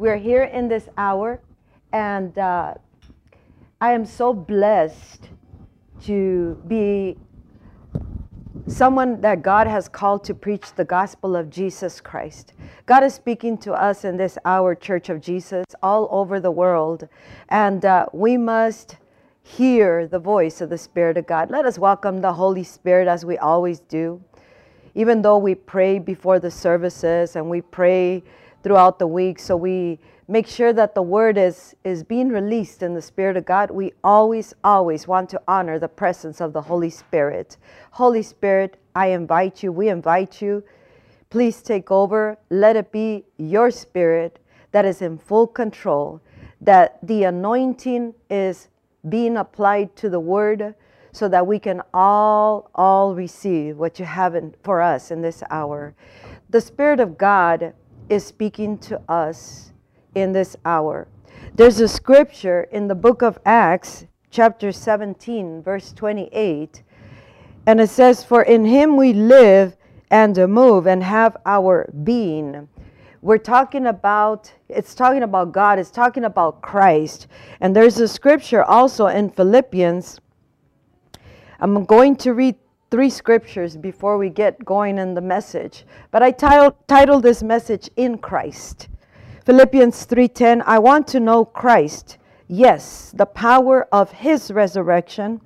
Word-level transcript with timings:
We're 0.00 0.16
here 0.16 0.44
in 0.44 0.66
this 0.66 0.88
hour, 0.96 1.42
and 1.92 2.38
uh, 2.38 2.72
I 3.82 3.92
am 3.92 4.06
so 4.06 4.32
blessed 4.32 5.28
to 6.04 6.54
be 6.66 7.18
someone 8.66 9.20
that 9.20 9.42
God 9.42 9.66
has 9.66 9.90
called 9.90 10.24
to 10.24 10.32
preach 10.32 10.72
the 10.72 10.86
gospel 10.86 11.36
of 11.36 11.50
Jesus 11.50 12.00
Christ. 12.00 12.54
God 12.86 13.04
is 13.04 13.12
speaking 13.12 13.58
to 13.58 13.74
us 13.74 14.06
in 14.06 14.16
this 14.16 14.38
hour, 14.46 14.74
Church 14.74 15.10
of 15.10 15.20
Jesus, 15.20 15.66
all 15.82 16.08
over 16.10 16.40
the 16.40 16.50
world, 16.50 17.06
and 17.50 17.84
uh, 17.84 18.06
we 18.14 18.38
must 18.38 18.96
hear 19.42 20.06
the 20.06 20.18
voice 20.18 20.62
of 20.62 20.70
the 20.70 20.78
Spirit 20.78 21.18
of 21.18 21.26
God. 21.26 21.50
Let 21.50 21.66
us 21.66 21.78
welcome 21.78 22.22
the 22.22 22.32
Holy 22.32 22.64
Spirit 22.64 23.06
as 23.06 23.26
we 23.26 23.36
always 23.36 23.80
do. 23.80 24.24
Even 24.94 25.20
though 25.20 25.36
we 25.36 25.54
pray 25.54 25.98
before 25.98 26.38
the 26.38 26.50
services 26.50 27.36
and 27.36 27.50
we 27.50 27.60
pray 27.60 28.22
throughout 28.62 28.98
the 28.98 29.06
week, 29.06 29.38
so 29.38 29.56
we 29.56 29.98
make 30.28 30.46
sure 30.46 30.72
that 30.72 30.94
the 30.94 31.02
word 31.02 31.36
is 31.36 31.74
is 31.82 32.04
being 32.04 32.28
released 32.28 32.82
in 32.82 32.94
the 32.94 33.02
spirit 33.02 33.36
of 33.36 33.44
God, 33.44 33.70
we 33.70 33.92
always 34.04 34.54
always 34.62 35.08
want 35.08 35.28
to 35.30 35.42
honor 35.48 35.78
the 35.78 35.88
presence 35.88 36.40
of 36.40 36.52
the 36.52 36.62
Holy 36.62 36.90
Spirit. 36.90 37.56
Holy 37.90 38.22
Spirit, 38.22 38.76
I 38.94 39.08
invite 39.08 39.62
you, 39.62 39.72
we 39.72 39.88
invite 39.88 40.40
you. 40.40 40.62
Please 41.30 41.62
take 41.62 41.90
over. 41.90 42.38
Let 42.50 42.76
it 42.76 42.92
be 42.92 43.24
your 43.38 43.70
spirit 43.70 44.38
that 44.72 44.84
is 44.84 45.02
in 45.02 45.18
full 45.18 45.46
control, 45.46 46.20
that 46.60 46.98
the 47.06 47.24
anointing 47.24 48.14
is 48.28 48.68
being 49.08 49.36
applied 49.36 49.96
to 49.96 50.08
the 50.10 50.20
word 50.20 50.74
so 51.12 51.28
that 51.28 51.46
we 51.46 51.58
can 51.58 51.82
all 51.92 52.70
all 52.74 53.14
receive 53.14 53.78
what 53.78 53.98
you 53.98 54.04
have 54.04 54.34
in, 54.34 54.54
for 54.62 54.80
us 54.80 55.10
in 55.10 55.22
this 55.22 55.42
hour. 55.50 55.94
The 56.50 56.60
spirit 56.60 57.00
of 57.00 57.18
God 57.18 57.74
is 58.10 58.26
speaking 58.26 58.76
to 58.76 59.00
us 59.08 59.72
in 60.14 60.32
this 60.32 60.56
hour. 60.64 61.08
There's 61.54 61.80
a 61.80 61.88
scripture 61.88 62.68
in 62.72 62.88
the 62.88 62.94
book 62.94 63.22
of 63.22 63.38
Acts, 63.46 64.04
chapter 64.30 64.72
17, 64.72 65.62
verse 65.62 65.92
28, 65.92 66.82
and 67.66 67.80
it 67.80 67.88
says, 67.88 68.24
For 68.24 68.42
in 68.42 68.64
him 68.64 68.96
we 68.96 69.12
live 69.12 69.76
and 70.10 70.36
move 70.48 70.86
and 70.86 71.02
have 71.02 71.36
our 71.46 71.90
being. 72.02 72.68
We're 73.22 73.38
talking 73.38 73.86
about, 73.86 74.52
it's 74.68 74.94
talking 74.94 75.22
about 75.22 75.52
God, 75.52 75.78
it's 75.78 75.90
talking 75.90 76.24
about 76.24 76.62
Christ. 76.62 77.28
And 77.60 77.76
there's 77.76 78.00
a 78.00 78.08
scripture 78.08 78.64
also 78.64 79.06
in 79.06 79.30
Philippians. 79.30 80.20
I'm 81.60 81.84
going 81.84 82.16
to 82.16 82.32
read 82.32 82.56
three 82.90 83.10
scriptures 83.10 83.76
before 83.76 84.18
we 84.18 84.28
get 84.28 84.64
going 84.64 84.98
in 84.98 85.14
the 85.14 85.20
message. 85.20 85.84
But 86.10 86.22
I 86.22 86.32
titled, 86.32 86.74
titled 86.88 87.22
this 87.22 87.42
message 87.42 87.88
In 87.96 88.18
Christ. 88.18 88.88
Philippians 89.44 90.06
3:10 90.06 90.62
I 90.66 90.78
want 90.78 91.06
to 91.08 91.20
know 91.20 91.44
Christ. 91.44 92.18
Yes, 92.48 93.12
the 93.16 93.26
power 93.26 93.86
of 93.92 94.10
his 94.10 94.50
resurrection 94.50 95.40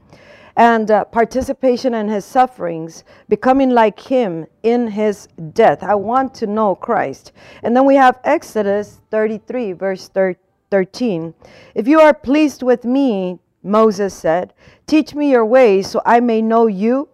and 0.57 0.91
uh, 0.91 1.05
participation 1.05 1.95
in 1.95 2.09
his 2.09 2.25
sufferings, 2.25 3.05
becoming 3.29 3.71
like 3.71 3.99
him 3.99 4.47
in 4.63 4.87
his 4.87 5.29
death. 5.53 5.83
I 5.83 5.95
want 5.97 6.33
to 6.37 6.47
know 6.47 6.75
Christ. 6.75 7.33
And 7.63 7.77
then 7.77 7.85
we 7.85 7.97
have 7.97 8.21
Exodus 8.25 9.01
33 9.11 9.73
verse 9.73 10.09
13. 10.71 11.35
If 11.75 11.87
you 11.89 12.01
are 12.01 12.15
pleased 12.15 12.63
with 12.63 12.85
me, 12.85 13.39
Moses 13.63 14.15
said, 14.15 14.53
teach 14.87 15.15
me 15.15 15.31
your 15.31 15.47
ways 15.47 15.91
so 15.91 16.03
I 16.05 16.21
may 16.21 16.43
know 16.43 16.67
you 16.67 17.09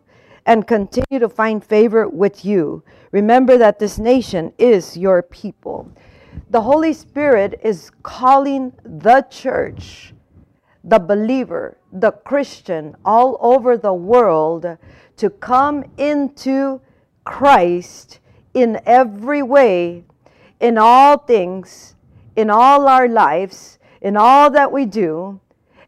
and 0.47 0.67
continue 0.67 1.19
to 1.19 1.29
find 1.29 1.65
favor 1.65 2.09
with 2.09 2.45
you. 2.45 2.83
Remember 3.13 3.59
that 3.59 3.79
this 3.79 3.99
nation 3.99 4.53
is 4.59 4.97
your 4.97 5.23
people. 5.23 5.91
The 6.51 6.63
Holy 6.63 6.93
Spirit 6.93 7.61
is 7.63 7.91
calling 8.03 8.73
the 8.85 9.23
church, 9.31 10.15
the 10.85 10.99
believer, 10.99 11.77
the 11.93 12.13
Christian 12.13 12.97
all 13.05 13.37
over 13.41 13.77
the 13.77 13.95
world 13.95 14.79
to 15.17 15.31
come 15.31 15.85
into 15.99 16.81
Christ 17.25 18.21
in 18.55 18.81
every 18.87 19.43
way, 19.43 20.05
in 20.61 20.79
all 20.79 21.19
things, 21.19 21.95
in 22.37 22.51
all 22.51 22.89
our 22.89 23.09
lives, 23.09 23.79
in 24.01 24.17
all 24.17 24.51
that 24.51 24.73
we 24.73 24.87
do, 24.87 25.41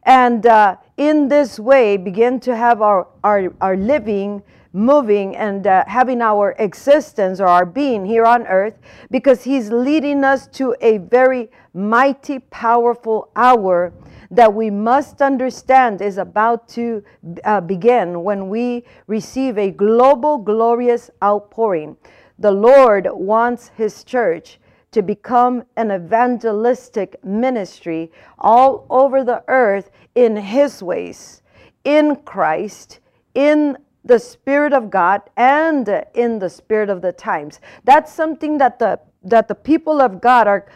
and 0.05 0.45
uh, 0.47 0.77
in 0.97 1.29
this 1.29 1.59
way 1.59 1.97
begin 1.97 2.41
to 2.41 2.55
have 2.57 2.83
our, 2.83 3.09
our, 3.25 3.53
our 3.61 3.77
living 3.77 4.43
moving 4.73 5.37
and 5.37 5.67
uh, 5.67 5.85
having 5.87 6.23
our 6.23 6.55
existence 6.59 7.41
or 7.41 7.47
our 7.47 7.67
being 7.67 8.05
here 8.07 8.25
on 8.25 8.47
earth 8.47 8.79
because 9.11 9.45
he's 9.45 9.71
leading 9.71 10.25
us 10.25 10.47
to 10.47 10.75
a 10.81 10.99
very 10.99 11.51
mighty 11.75 12.39
powerful 12.39 13.31
hour 13.37 13.93
that 14.31 14.53
we 14.53 14.71
must 14.71 15.21
understand 15.21 16.01
is 16.01 16.17
about 16.17 16.67
to 16.67 17.05
uh, 17.45 17.61
begin 17.61 18.25
when 18.25 18.49
we 18.49 18.83
receive 19.07 19.59
a 19.59 19.71
global 19.71 20.39
glorious 20.39 21.11
outpouring. 21.23 21.97
The 22.39 22.51
lord 22.51 23.07
wants 23.13 23.71
his 23.77 24.03
church 24.05 24.59
to 24.93 25.03
become 25.03 25.65
an 25.77 25.91
evangelistic 25.91 27.23
ministry 27.25 28.11
all 28.39 28.87
over 28.91 29.23
the 29.25 29.43
earth 29.49 29.91
in 30.15 30.37
His 30.37 30.83
ways, 30.83 31.43
in 31.85 32.17
Christ, 32.17 33.01
in 33.35 33.79
the 34.05 34.19
Spirit 34.19 34.73
of 34.73 34.91
God, 34.91 35.23
and 35.37 35.89
in 36.15 36.39
the 36.39 36.51
Spirit 36.51 36.91
of 36.91 37.03
the 37.03 37.13
times. 37.13 37.61
That's 37.85 38.13
something 38.13 38.59
that 38.59 38.79
the 38.79 39.01
that 39.25 39.47
the 39.47 39.55
people 39.55 40.01
of 40.01 40.21
God 40.21 40.49
are 40.49 40.67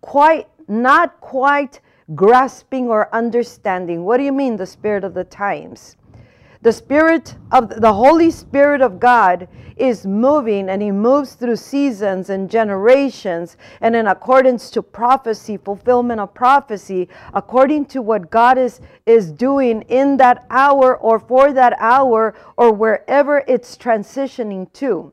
quite 0.00 0.46
not 0.68 1.20
quite 1.20 1.80
grasping 2.14 2.88
or 2.88 3.12
understanding. 3.14 4.04
What 4.04 4.18
do 4.18 4.24
you 4.24 4.32
mean, 4.32 4.56
the 4.56 4.66
Spirit 4.66 5.04
of 5.04 5.14
the 5.14 5.24
times? 5.24 5.96
The 6.60 6.72
Spirit 6.72 7.36
of 7.52 7.80
the 7.80 7.92
Holy 7.92 8.32
Spirit 8.32 8.80
of 8.82 8.98
God 8.98 9.46
is 9.76 10.04
moving 10.04 10.68
and 10.68 10.82
He 10.82 10.90
moves 10.90 11.34
through 11.34 11.54
seasons 11.54 12.30
and 12.30 12.50
generations 12.50 13.56
and 13.80 13.94
in 13.94 14.08
accordance 14.08 14.68
to 14.70 14.82
prophecy, 14.82 15.56
fulfillment 15.56 16.20
of 16.20 16.34
prophecy, 16.34 17.08
according 17.32 17.86
to 17.86 18.02
what 18.02 18.30
God 18.30 18.58
is, 18.58 18.80
is 19.06 19.30
doing 19.30 19.82
in 19.82 20.16
that 20.16 20.46
hour 20.50 20.96
or 20.96 21.20
for 21.20 21.52
that 21.52 21.74
hour 21.78 22.34
or 22.56 22.72
wherever 22.72 23.44
it's 23.46 23.76
transitioning 23.76 24.72
to. 24.72 25.12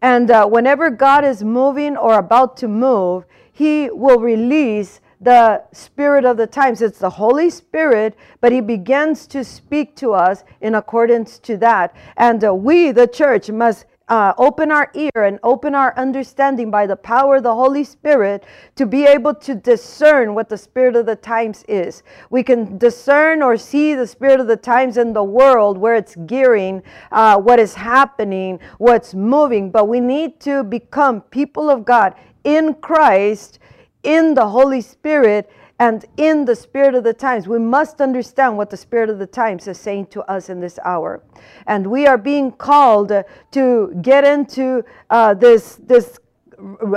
And 0.00 0.30
uh, 0.30 0.46
whenever 0.46 0.90
God 0.90 1.24
is 1.24 1.42
moving 1.42 1.96
or 1.96 2.18
about 2.18 2.56
to 2.58 2.68
move, 2.68 3.24
He 3.52 3.90
will 3.90 4.20
release 4.20 5.00
the 5.22 5.62
spirit 5.72 6.24
of 6.24 6.36
the 6.36 6.46
times. 6.46 6.82
It's 6.82 6.98
the 6.98 7.10
Holy 7.10 7.48
Spirit, 7.48 8.16
but 8.40 8.52
He 8.52 8.60
begins 8.60 9.26
to 9.28 9.44
speak 9.44 9.94
to 9.96 10.12
us 10.12 10.44
in 10.60 10.74
accordance 10.74 11.38
to 11.40 11.56
that. 11.58 11.94
And 12.16 12.44
uh, 12.44 12.54
we, 12.54 12.90
the 12.90 13.06
church, 13.06 13.48
must 13.50 13.86
uh, 14.08 14.34
open 14.36 14.70
our 14.70 14.90
ear 14.94 15.10
and 15.14 15.38
open 15.42 15.74
our 15.74 15.96
understanding 15.96 16.70
by 16.70 16.86
the 16.86 16.96
power 16.96 17.36
of 17.36 17.44
the 17.44 17.54
Holy 17.54 17.84
Spirit 17.84 18.44
to 18.74 18.84
be 18.84 19.04
able 19.04 19.34
to 19.34 19.54
discern 19.54 20.34
what 20.34 20.48
the 20.48 20.58
spirit 20.58 20.96
of 20.96 21.06
the 21.06 21.16
times 21.16 21.64
is. 21.68 22.02
We 22.28 22.42
can 22.42 22.76
discern 22.78 23.42
or 23.42 23.56
see 23.56 23.94
the 23.94 24.06
spirit 24.06 24.40
of 24.40 24.48
the 24.48 24.56
times 24.56 24.96
in 24.96 25.12
the 25.12 25.24
world 25.24 25.78
where 25.78 25.94
it's 25.94 26.16
gearing, 26.26 26.82
uh, 27.12 27.38
what 27.38 27.60
is 27.60 27.74
happening, 27.74 28.58
what's 28.78 29.14
moving, 29.14 29.70
but 29.70 29.88
we 29.88 30.00
need 30.00 30.40
to 30.40 30.64
become 30.64 31.20
people 31.22 31.70
of 31.70 31.84
God 31.84 32.14
in 32.44 32.74
Christ 32.74 33.60
in 34.02 34.34
the 34.34 34.48
Holy 34.48 34.80
Spirit 34.80 35.50
and 35.78 36.04
in 36.16 36.44
the 36.44 36.54
spirit 36.54 36.94
of 36.94 37.02
the 37.02 37.12
times. 37.12 37.48
We 37.48 37.58
must 37.58 38.00
understand 38.00 38.56
what 38.56 38.70
the 38.70 38.76
spirit 38.76 39.10
of 39.10 39.18
the 39.18 39.26
times 39.26 39.66
is 39.66 39.78
saying 39.78 40.06
to 40.06 40.22
us 40.30 40.48
in 40.48 40.60
this 40.60 40.78
hour. 40.84 41.22
And 41.66 41.88
we 41.88 42.06
are 42.06 42.18
being 42.18 42.52
called 42.52 43.12
to 43.50 43.98
get 44.00 44.22
into 44.24 44.84
uh, 45.10 45.34
this, 45.34 45.80
this 45.84 46.20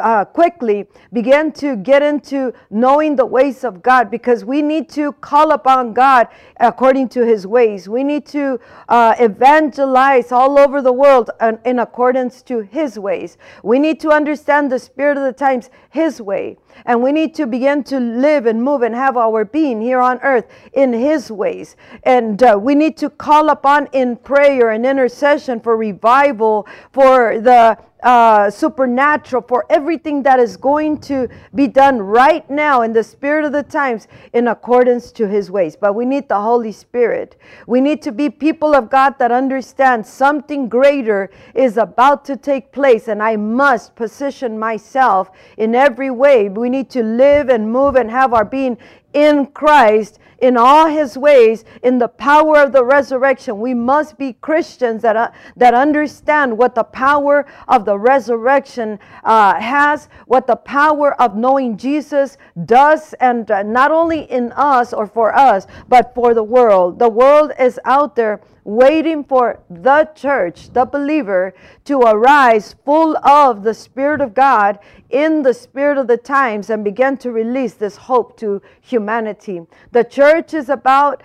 uh, 0.02 0.26
quickly 0.26 0.88
begin 1.12 1.52
to 1.54 1.76
get 1.76 2.02
into 2.02 2.54
knowing 2.70 3.16
the 3.16 3.26
ways 3.26 3.64
of 3.64 3.82
God 3.82 4.12
because 4.12 4.46
we 4.46 4.62
need 4.62 4.90
to 4.90 5.14
call 5.14 5.52
upon 5.52 5.94
God 5.94 6.28
according 6.60 7.10
to 7.10 7.26
his 7.26 7.48
ways. 7.48 7.90
We 7.90 8.04
need 8.04 8.26
to 8.28 8.60
uh, 8.90 9.16
evangelize 9.20 10.32
all 10.32 10.60
over 10.60 10.82
the 10.82 10.94
world 10.94 11.32
in, 11.42 11.60
in 11.66 11.80
accordance 11.80 12.42
to 12.44 12.60
his 12.60 13.00
ways. 13.00 13.38
We 13.64 13.80
need 13.80 14.00
to 14.02 14.10
understand 14.10 14.72
the 14.72 14.80
spirit 14.80 15.18
of 15.18 15.24
the 15.24 15.34
times 15.34 15.70
his 15.90 16.22
way. 16.22 16.58
And 16.86 17.02
we 17.02 17.12
need 17.12 17.34
to 17.36 17.48
begin 17.48 17.84
to 17.86 18.00
live 18.00 18.46
and 18.46 18.62
move 18.62 18.82
and 18.82 18.94
have 18.94 19.16
our 19.16 19.46
being 19.46 19.82
here 19.82 20.00
on 20.00 20.20
earth 20.22 20.46
in 20.74 20.92
His 20.92 21.32
ways. 21.32 21.76
And 22.04 22.42
uh, 22.44 22.60
we 22.62 22.76
need 22.76 22.98
to 22.98 23.10
call 23.10 23.50
upon 23.50 23.88
in 23.94 24.18
prayer 24.18 24.72
and 24.72 24.86
intercession 24.86 25.60
for 25.62 25.78
revival, 25.78 26.68
for 26.92 27.40
the 27.40 27.78
uh, 28.04 28.50
supernatural, 28.50 29.42
for 29.48 29.66
everything 29.70 30.24
that 30.24 30.40
is 30.40 30.58
going 30.58 31.00
to 31.00 31.28
be 31.56 31.68
done 31.68 32.00
right 32.00 32.48
now 32.50 32.82
in 32.82 32.94
the 32.94 33.04
spirit 33.04 33.46
of 33.46 33.52
the 33.52 33.64
times 33.64 34.08
in 34.34 34.48
accordance 34.48 35.12
to 35.12 35.28
his 35.28 35.50
ways. 35.50 35.76
But 35.76 35.94
we 35.94 36.06
need 36.06 36.30
the 36.30 36.40
Holy 36.40 36.72
Spirit. 36.72 37.36
We 37.68 37.82
need 37.82 38.02
to 38.04 38.12
be 38.12 38.30
people 38.30 38.76
of 38.76 38.90
God 38.90 39.18
that 39.20 39.32
understand 39.32 40.06
something 40.06 40.70
greater 40.70 41.32
is 41.54 41.78
about 41.78 42.26
to 42.26 42.38
take 42.38 42.72
place, 42.72 43.08
and 43.08 43.24
I 43.24 43.36
must 43.38 43.96
position 43.96 44.60
myself 44.60 45.32
in 45.58 45.74
every 45.74 46.12
way. 46.12 46.50
We 46.50 46.70
need 46.70 46.90
to 46.92 47.04
live 47.04 47.50
and 47.50 47.72
move 47.72 47.96
and 47.96 48.12
have 48.12 48.34
our 48.34 48.46
being 48.46 48.78
in 49.14 49.48
Christ 49.48 50.20
in 50.40 50.58
all 50.58 50.88
his 50.88 51.18
ways 51.18 51.64
in 51.84 51.98
the 51.98 52.08
power 52.08 52.58
of 52.58 52.72
the 52.72 52.84
resurrection. 52.84 53.60
We 53.60 53.74
must 53.74 54.18
be 54.18 54.34
Christians 54.34 55.02
that, 55.02 55.16
uh, 55.16 55.32
that 55.56 55.74
understand 55.74 56.58
what 56.58 56.76
the 56.76 56.84
power 56.84 57.46
of 57.68 57.86
the 57.86 57.98
resurrection 57.98 59.00
uh, 59.24 59.60
has, 59.60 60.10
what 60.26 60.48
the 60.48 60.56
power 60.56 61.20
of 61.22 61.36
knowing 61.36 61.78
Jesus 61.78 62.38
does, 62.66 63.14
and 63.14 63.50
uh, 63.50 63.64
not 63.64 63.92
only 63.92 64.22
in 64.32 64.52
us 64.54 64.94
or 64.94 65.08
for 65.08 65.36
us, 65.36 65.68
but 65.88 66.14
for 66.14 66.34
the 66.34 66.44
world. 66.44 67.00
The 67.00 67.10
world 67.10 67.52
is 67.60 67.80
out 67.86 68.16
there 68.16 68.42
waiting 68.66 69.24
for 69.24 69.60
the 69.70 70.10
church, 70.16 70.74
the 70.74 70.86
believer, 70.86 71.54
to 71.86 72.00
arise 72.00 72.76
full 72.84 73.16
of 73.18 73.64
the 73.64 73.74
Spirit 73.74 74.22
of 74.22 74.34
God 74.34 74.80
in 75.10 75.44
the 75.44 75.54
spirit 75.54 75.98
of 75.98 76.08
the 76.08 76.18
times 76.18 76.70
and 76.70 76.84
begin 76.84 77.16
to 77.16 77.32
release 77.32 77.76
this 77.76 77.96
hope 77.96 78.36
to 78.38 78.62
humanity. 78.82 79.62
The 79.92 80.04
church 80.04 80.25
is 80.54 80.70
about 80.70 81.22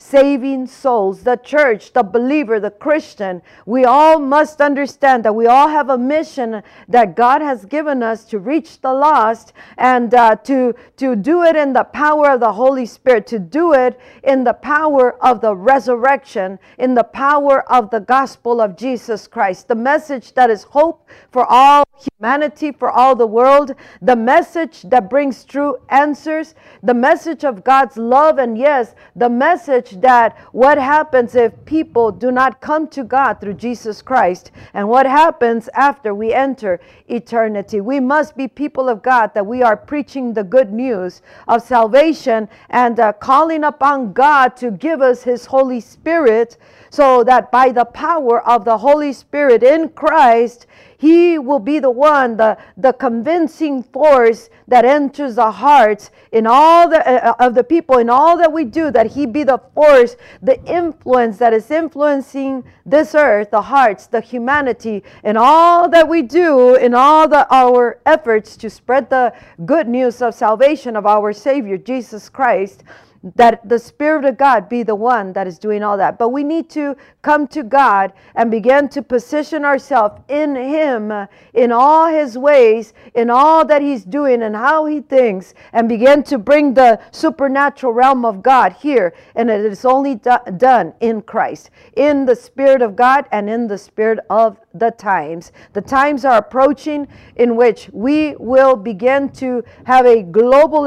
saving 0.00 0.66
souls. 0.66 1.22
The 1.22 1.36
church, 1.36 1.92
the 1.92 2.02
believer, 2.02 2.58
the 2.58 2.70
Christian, 2.70 3.42
we 3.66 3.84
all 3.84 4.18
must 4.18 4.60
understand 4.60 5.24
that 5.24 5.34
we 5.34 5.46
all 5.46 5.68
have 5.68 5.90
a 5.90 5.98
mission 5.98 6.62
that 6.88 7.14
God 7.14 7.42
has 7.42 7.66
given 7.66 8.02
us 8.02 8.24
to 8.24 8.38
reach 8.38 8.80
the 8.80 8.92
lost 8.92 9.52
and 9.76 10.12
uh, 10.14 10.36
to, 10.36 10.74
to 10.96 11.14
do 11.14 11.42
it 11.42 11.54
in 11.54 11.74
the 11.74 11.84
power 11.84 12.30
of 12.30 12.40
the 12.40 12.54
Holy 12.54 12.86
Spirit, 12.86 13.26
to 13.28 13.38
do 13.38 13.74
it 13.74 14.00
in 14.24 14.42
the 14.44 14.54
power 14.54 15.22
of 15.22 15.42
the 15.42 15.54
resurrection, 15.54 16.58
in 16.78 16.94
the 16.94 17.04
power 17.04 17.70
of 17.70 17.90
the 17.90 18.00
gospel 18.00 18.60
of 18.60 18.76
Jesus 18.76 19.28
Christ. 19.28 19.68
The 19.68 19.74
message 19.74 20.32
that 20.32 20.50
is 20.50 20.62
hope 20.62 21.08
for 21.30 21.44
all 21.44 21.84
humanity, 22.18 22.72
for 22.72 22.90
all 22.90 23.14
the 23.14 23.26
world, 23.26 23.74
the 24.00 24.16
message 24.16 24.82
that 24.82 25.10
brings 25.10 25.44
true 25.44 25.76
answers, 25.90 26.54
the 26.82 26.94
message 26.94 27.44
of 27.44 27.62
God's 27.64 27.96
love, 27.96 28.38
and 28.38 28.56
yes, 28.56 28.94
the 29.14 29.28
message 29.28 29.89
that 29.92 30.36
what 30.52 30.78
happens 30.78 31.34
if 31.34 31.52
people 31.64 32.10
do 32.10 32.30
not 32.30 32.60
come 32.60 32.88
to 32.88 33.04
God 33.04 33.40
through 33.40 33.54
Jesus 33.54 34.02
Christ 34.02 34.50
and 34.74 34.88
what 34.88 35.06
happens 35.06 35.68
after 35.74 36.14
we 36.14 36.32
enter 36.32 36.80
eternity. 37.08 37.80
We 37.80 38.00
must 38.00 38.36
be 38.36 38.48
people 38.48 38.88
of 38.88 39.02
God 39.02 39.34
that 39.34 39.46
we 39.46 39.62
are 39.62 39.76
preaching 39.76 40.32
the 40.32 40.44
good 40.44 40.72
news 40.72 41.22
of 41.48 41.62
salvation 41.62 42.48
and 42.68 42.98
uh, 42.98 43.12
calling 43.14 43.64
upon 43.64 44.12
God 44.12 44.56
to 44.56 44.70
give 44.70 45.00
us 45.00 45.22
His 45.22 45.46
Holy 45.46 45.80
Spirit 45.80 46.56
so 46.90 47.22
that 47.24 47.50
by 47.50 47.70
the 47.70 47.84
power 47.84 48.46
of 48.46 48.64
the 48.64 48.78
Holy 48.78 49.12
Spirit 49.12 49.62
in 49.62 49.88
Christ, 49.90 50.66
he 51.00 51.38
will 51.38 51.60
be 51.60 51.78
the 51.78 51.90
one, 51.90 52.36
the, 52.36 52.58
the 52.76 52.92
convincing 52.92 53.82
force 53.82 54.50
that 54.68 54.84
enters 54.84 55.36
the 55.36 55.50
hearts 55.50 56.10
in 56.30 56.46
all 56.46 56.90
the 56.90 57.00
uh, 57.26 57.34
of 57.40 57.54
the 57.54 57.64
people 57.64 57.96
in 57.96 58.10
all 58.10 58.36
that 58.36 58.52
we 58.52 58.64
do. 58.64 58.90
That 58.90 59.06
He 59.06 59.24
be 59.24 59.42
the 59.42 59.56
force, 59.74 60.16
the 60.42 60.62
influence 60.66 61.38
that 61.38 61.54
is 61.54 61.70
influencing 61.70 62.64
this 62.84 63.14
earth, 63.14 63.50
the 63.50 63.62
hearts, 63.62 64.08
the 64.08 64.20
humanity, 64.20 65.02
in 65.24 65.38
all 65.38 65.88
that 65.88 66.06
we 66.06 66.20
do, 66.20 66.74
in 66.74 66.92
all 66.92 67.26
the, 67.26 67.46
our 67.50 67.98
efforts 68.04 68.58
to 68.58 68.68
spread 68.68 69.08
the 69.08 69.32
good 69.64 69.88
news 69.88 70.20
of 70.20 70.34
salvation 70.34 70.96
of 70.96 71.06
our 71.06 71.32
Savior 71.32 71.78
Jesus 71.78 72.28
Christ 72.28 72.84
that 73.22 73.68
the 73.68 73.78
Spirit 73.78 74.24
of 74.24 74.38
God 74.38 74.68
be 74.68 74.82
the 74.82 74.94
one 74.94 75.32
that 75.34 75.46
is 75.46 75.58
doing 75.58 75.82
all 75.82 75.96
that. 75.98 76.18
But 76.18 76.30
we 76.30 76.42
need 76.42 76.70
to 76.70 76.96
come 77.22 77.46
to 77.48 77.62
God 77.62 78.12
and 78.34 78.50
begin 78.50 78.88
to 78.90 79.02
position 79.02 79.64
ourselves 79.64 80.20
in 80.28 80.54
Him, 80.56 81.12
in 81.52 81.70
all 81.70 82.06
His 82.06 82.38
ways, 82.38 82.94
in 83.14 83.28
all 83.28 83.64
that 83.66 83.82
He's 83.82 84.04
doing 84.04 84.42
and 84.42 84.56
how 84.56 84.86
He 84.86 85.00
thinks, 85.00 85.52
and 85.72 85.88
begin 85.88 86.22
to 86.24 86.38
bring 86.38 86.72
the 86.74 86.98
supernatural 87.10 87.92
realm 87.92 88.24
of 88.24 88.42
God 88.42 88.72
here. 88.72 89.12
And 89.34 89.50
it 89.50 89.64
is 89.64 89.84
only 89.84 90.14
do- 90.14 90.38
done 90.56 90.94
in 91.00 91.22
Christ, 91.22 91.70
in 91.96 92.24
the 92.24 92.36
Spirit 92.36 92.80
of 92.80 92.96
God 92.96 93.26
and 93.32 93.50
in 93.50 93.66
the 93.66 93.78
Spirit 93.78 94.20
of 94.30 94.56
the 94.74 94.90
times. 94.92 95.52
The 95.72 95.80
times 95.80 96.24
are 96.24 96.38
approaching 96.38 97.08
in 97.36 97.56
which 97.56 97.90
we 97.92 98.36
will 98.38 98.76
begin 98.76 99.30
to 99.32 99.64
have 99.84 100.06
a 100.06 100.22
global 100.22 100.86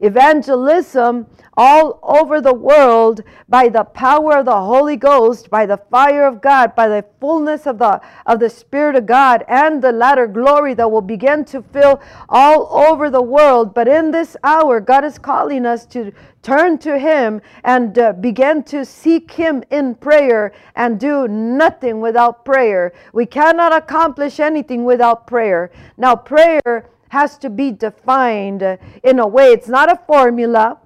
evangelism 0.00 1.26
all 1.56 1.98
over 2.02 2.40
the 2.40 2.54
world 2.54 3.22
by 3.48 3.68
the 3.68 3.84
power 3.84 4.38
of 4.38 4.46
the 4.46 4.60
Holy 4.60 4.96
Ghost, 4.96 5.50
by 5.50 5.66
the 5.66 5.76
fire 5.76 6.26
of 6.26 6.40
God, 6.40 6.74
by 6.74 6.88
the 6.88 7.04
fullness 7.20 7.66
of 7.66 7.78
the 7.78 8.00
of 8.26 8.40
the 8.40 8.48
Spirit 8.48 8.96
of 8.96 9.06
God, 9.06 9.44
and 9.48 9.82
the 9.82 9.92
latter 9.92 10.26
glory 10.26 10.74
that 10.74 10.90
will 10.90 11.02
begin 11.02 11.44
to 11.46 11.62
fill 11.62 12.00
all 12.28 12.68
over 12.72 13.10
the 13.10 13.22
world. 13.22 13.74
But 13.74 13.88
in 13.88 14.12
this 14.12 14.36
hour, 14.44 14.80
God 14.80 15.04
is 15.04 15.18
calling 15.18 15.66
us 15.66 15.84
to 15.86 16.12
turn 16.42 16.78
to 16.78 16.98
Him 16.98 17.40
and 17.64 17.98
uh, 17.98 18.12
begin 18.12 18.62
to 18.64 18.84
seek 18.84 19.32
Him 19.32 19.62
in 19.70 19.94
prayer 19.94 20.52
and 20.74 20.98
do 20.98 21.28
nothing 21.28 22.00
without 22.00 22.44
prayer. 22.44 22.92
We 23.12 23.26
cannot 23.26 23.74
accomplish 23.74 24.40
anything 24.40 24.84
without 24.84 25.26
prayer. 25.26 25.70
Now, 25.96 26.16
prayer 26.16 26.90
has 27.08 27.38
to 27.38 27.50
be 27.50 27.72
defined 27.72 28.62
in 29.02 29.18
a 29.18 29.26
way, 29.26 29.52
it's 29.52 29.68
not 29.68 29.90
a 29.90 29.96
formula 30.06 30.78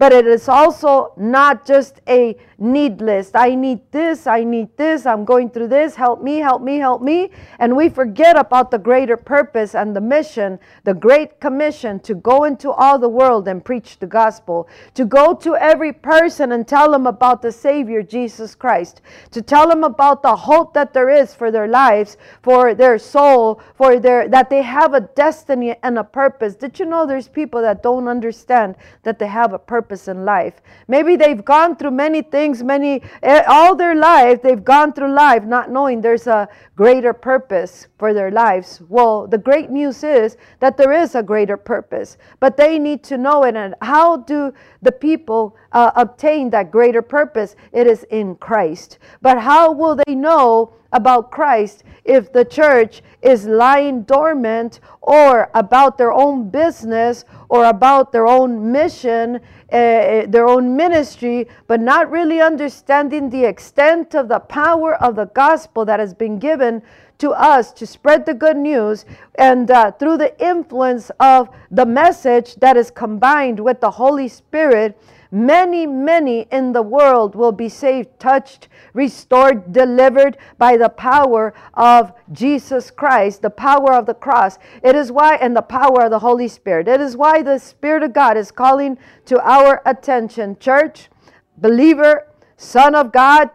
but 0.00 0.14
it 0.14 0.26
is 0.26 0.48
also 0.48 1.12
not 1.18 1.66
just 1.66 2.00
a 2.08 2.34
need 2.60 3.00
list. 3.00 3.34
I 3.34 3.54
need 3.54 3.80
this, 3.90 4.26
I 4.26 4.44
need 4.44 4.76
this, 4.76 5.06
I'm 5.06 5.24
going 5.24 5.48
through 5.48 5.68
this, 5.68 5.94
help 5.94 6.22
me, 6.22 6.36
help 6.36 6.60
me, 6.60 6.76
help 6.76 7.00
me. 7.00 7.30
And 7.58 7.74
we 7.74 7.88
forget 7.88 8.38
about 8.38 8.70
the 8.70 8.78
greater 8.78 9.16
purpose 9.16 9.74
and 9.74 9.96
the 9.96 10.00
mission, 10.00 10.58
the 10.84 10.92
great 10.92 11.40
commission 11.40 11.98
to 12.00 12.14
go 12.14 12.44
into 12.44 12.70
all 12.70 12.98
the 12.98 13.08
world 13.08 13.48
and 13.48 13.64
preach 13.64 13.98
the 13.98 14.06
gospel, 14.06 14.68
to 14.94 15.06
go 15.06 15.34
to 15.36 15.56
every 15.56 15.92
person 15.92 16.52
and 16.52 16.68
tell 16.68 16.90
them 16.92 17.06
about 17.06 17.40
the 17.40 17.50
Savior, 17.50 18.02
Jesus 18.02 18.54
Christ, 18.54 19.00
to 19.30 19.40
tell 19.40 19.66
them 19.68 19.82
about 19.82 20.22
the 20.22 20.36
hope 20.36 20.74
that 20.74 20.92
there 20.92 21.08
is 21.08 21.34
for 21.34 21.50
their 21.50 21.68
lives, 21.68 22.18
for 22.42 22.74
their 22.74 22.98
soul, 22.98 23.62
for 23.74 23.98
their 23.98 24.28
that 24.28 24.50
they 24.50 24.62
have 24.62 24.92
a 24.92 25.00
destiny 25.00 25.74
and 25.82 25.98
a 25.98 26.04
purpose. 26.04 26.56
Did 26.56 26.78
you 26.78 26.84
know 26.84 27.06
there's 27.06 27.28
people 27.28 27.62
that 27.62 27.82
don't 27.82 28.06
understand 28.06 28.74
that 29.02 29.18
they 29.18 29.28
have 29.28 29.54
a 29.54 29.58
purpose 29.58 30.08
in 30.08 30.26
life? 30.26 30.60
Maybe 30.88 31.16
they've 31.16 31.44
gone 31.44 31.76
through 31.76 31.92
many 31.92 32.20
things 32.20 32.49
things 32.50 32.64
many 32.64 33.02
eh, 33.22 33.42
all 33.46 33.76
their 33.76 33.94
life 33.94 34.42
they've 34.42 34.64
gone 34.64 34.92
through 34.92 35.12
life 35.12 35.44
not 35.44 35.70
knowing 35.70 36.00
there's 36.00 36.26
a 36.26 36.48
greater 36.76 37.12
purpose 37.12 37.86
for 37.98 38.12
their 38.14 38.30
lives. 38.30 38.82
Well 38.88 39.26
the 39.26 39.38
great 39.38 39.70
news 39.70 40.02
is 40.02 40.36
that 40.60 40.76
there 40.76 40.92
is 40.92 41.14
a 41.14 41.22
greater 41.22 41.56
purpose 41.56 42.16
but 42.40 42.56
they 42.56 42.78
need 42.78 43.02
to 43.04 43.16
know 43.16 43.44
it. 43.44 43.54
And 43.56 43.74
how 43.82 44.16
do 44.18 44.52
the 44.82 44.92
people 44.92 45.56
uh, 45.72 45.90
obtain 45.96 46.50
that 46.50 46.70
greater 46.70 47.02
purpose 47.02 47.56
it 47.72 47.86
is 47.86 48.04
in 48.04 48.34
christ. 48.36 48.98
But 49.22 49.40
how 49.40 49.72
will 49.72 49.96
they 49.96 50.14
know 50.14 50.74
about 50.92 51.30
Christ 51.30 51.84
if 52.04 52.32
the 52.32 52.44
church 52.44 53.02
is 53.22 53.46
lying 53.46 54.02
dormant 54.02 54.80
or 55.02 55.50
about 55.54 55.98
their 55.98 56.12
own 56.12 56.50
business 56.50 57.24
or 57.48 57.66
about 57.66 58.12
their 58.12 58.26
own 58.26 58.72
mission, 58.72 59.36
uh, 59.72 60.26
their 60.26 60.48
own 60.48 60.76
ministry, 60.76 61.46
but 61.66 61.80
not 61.80 62.10
really 62.10 62.40
understanding 62.40 63.30
the 63.30 63.44
extent 63.44 64.14
of 64.14 64.28
the 64.28 64.40
power 64.40 64.94
of 65.02 65.16
the 65.16 65.26
gospel 65.26 65.84
that 65.84 66.00
has 66.00 66.14
been 66.14 66.38
given 66.38 66.82
to 67.18 67.30
us 67.32 67.70
to 67.72 67.86
spread 67.86 68.24
the 68.24 68.32
good 68.32 68.56
news 68.56 69.04
and 69.34 69.70
uh, 69.70 69.92
through 69.92 70.16
the 70.16 70.34
influence 70.44 71.10
of 71.20 71.50
the 71.70 71.84
message 71.84 72.56
that 72.56 72.78
is 72.78 72.90
combined 72.90 73.60
with 73.60 73.78
the 73.80 73.90
Holy 73.90 74.26
Spirit 74.26 74.98
Many, 75.32 75.86
many 75.86 76.48
in 76.50 76.72
the 76.72 76.82
world 76.82 77.36
will 77.36 77.52
be 77.52 77.68
saved, 77.68 78.18
touched, 78.18 78.68
restored, 78.92 79.72
delivered 79.72 80.36
by 80.58 80.76
the 80.76 80.88
power 80.88 81.54
of 81.74 82.12
Jesus 82.32 82.90
Christ, 82.90 83.40
the 83.40 83.50
power 83.50 83.92
of 83.92 84.06
the 84.06 84.14
cross. 84.14 84.58
It 84.82 84.96
is 84.96 85.12
why, 85.12 85.36
and 85.36 85.56
the 85.56 85.62
power 85.62 86.04
of 86.04 86.10
the 86.10 86.18
Holy 86.18 86.48
Spirit. 86.48 86.88
It 86.88 87.00
is 87.00 87.16
why 87.16 87.42
the 87.42 87.58
Spirit 87.58 88.02
of 88.02 88.12
God 88.12 88.36
is 88.36 88.50
calling 88.50 88.98
to 89.26 89.40
our 89.48 89.80
attention. 89.86 90.56
Church, 90.58 91.08
believer, 91.56 92.26
son 92.56 92.96
of 92.96 93.12
God, 93.12 93.50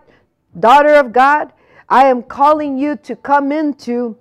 daughter 0.58 0.94
of 0.94 1.12
God, 1.12 1.51
I 1.89 2.05
am 2.05 2.24
calling 2.24 2.77
you 2.77 2.96
to 2.98 3.17
come 3.17 3.51
into 3.51 4.17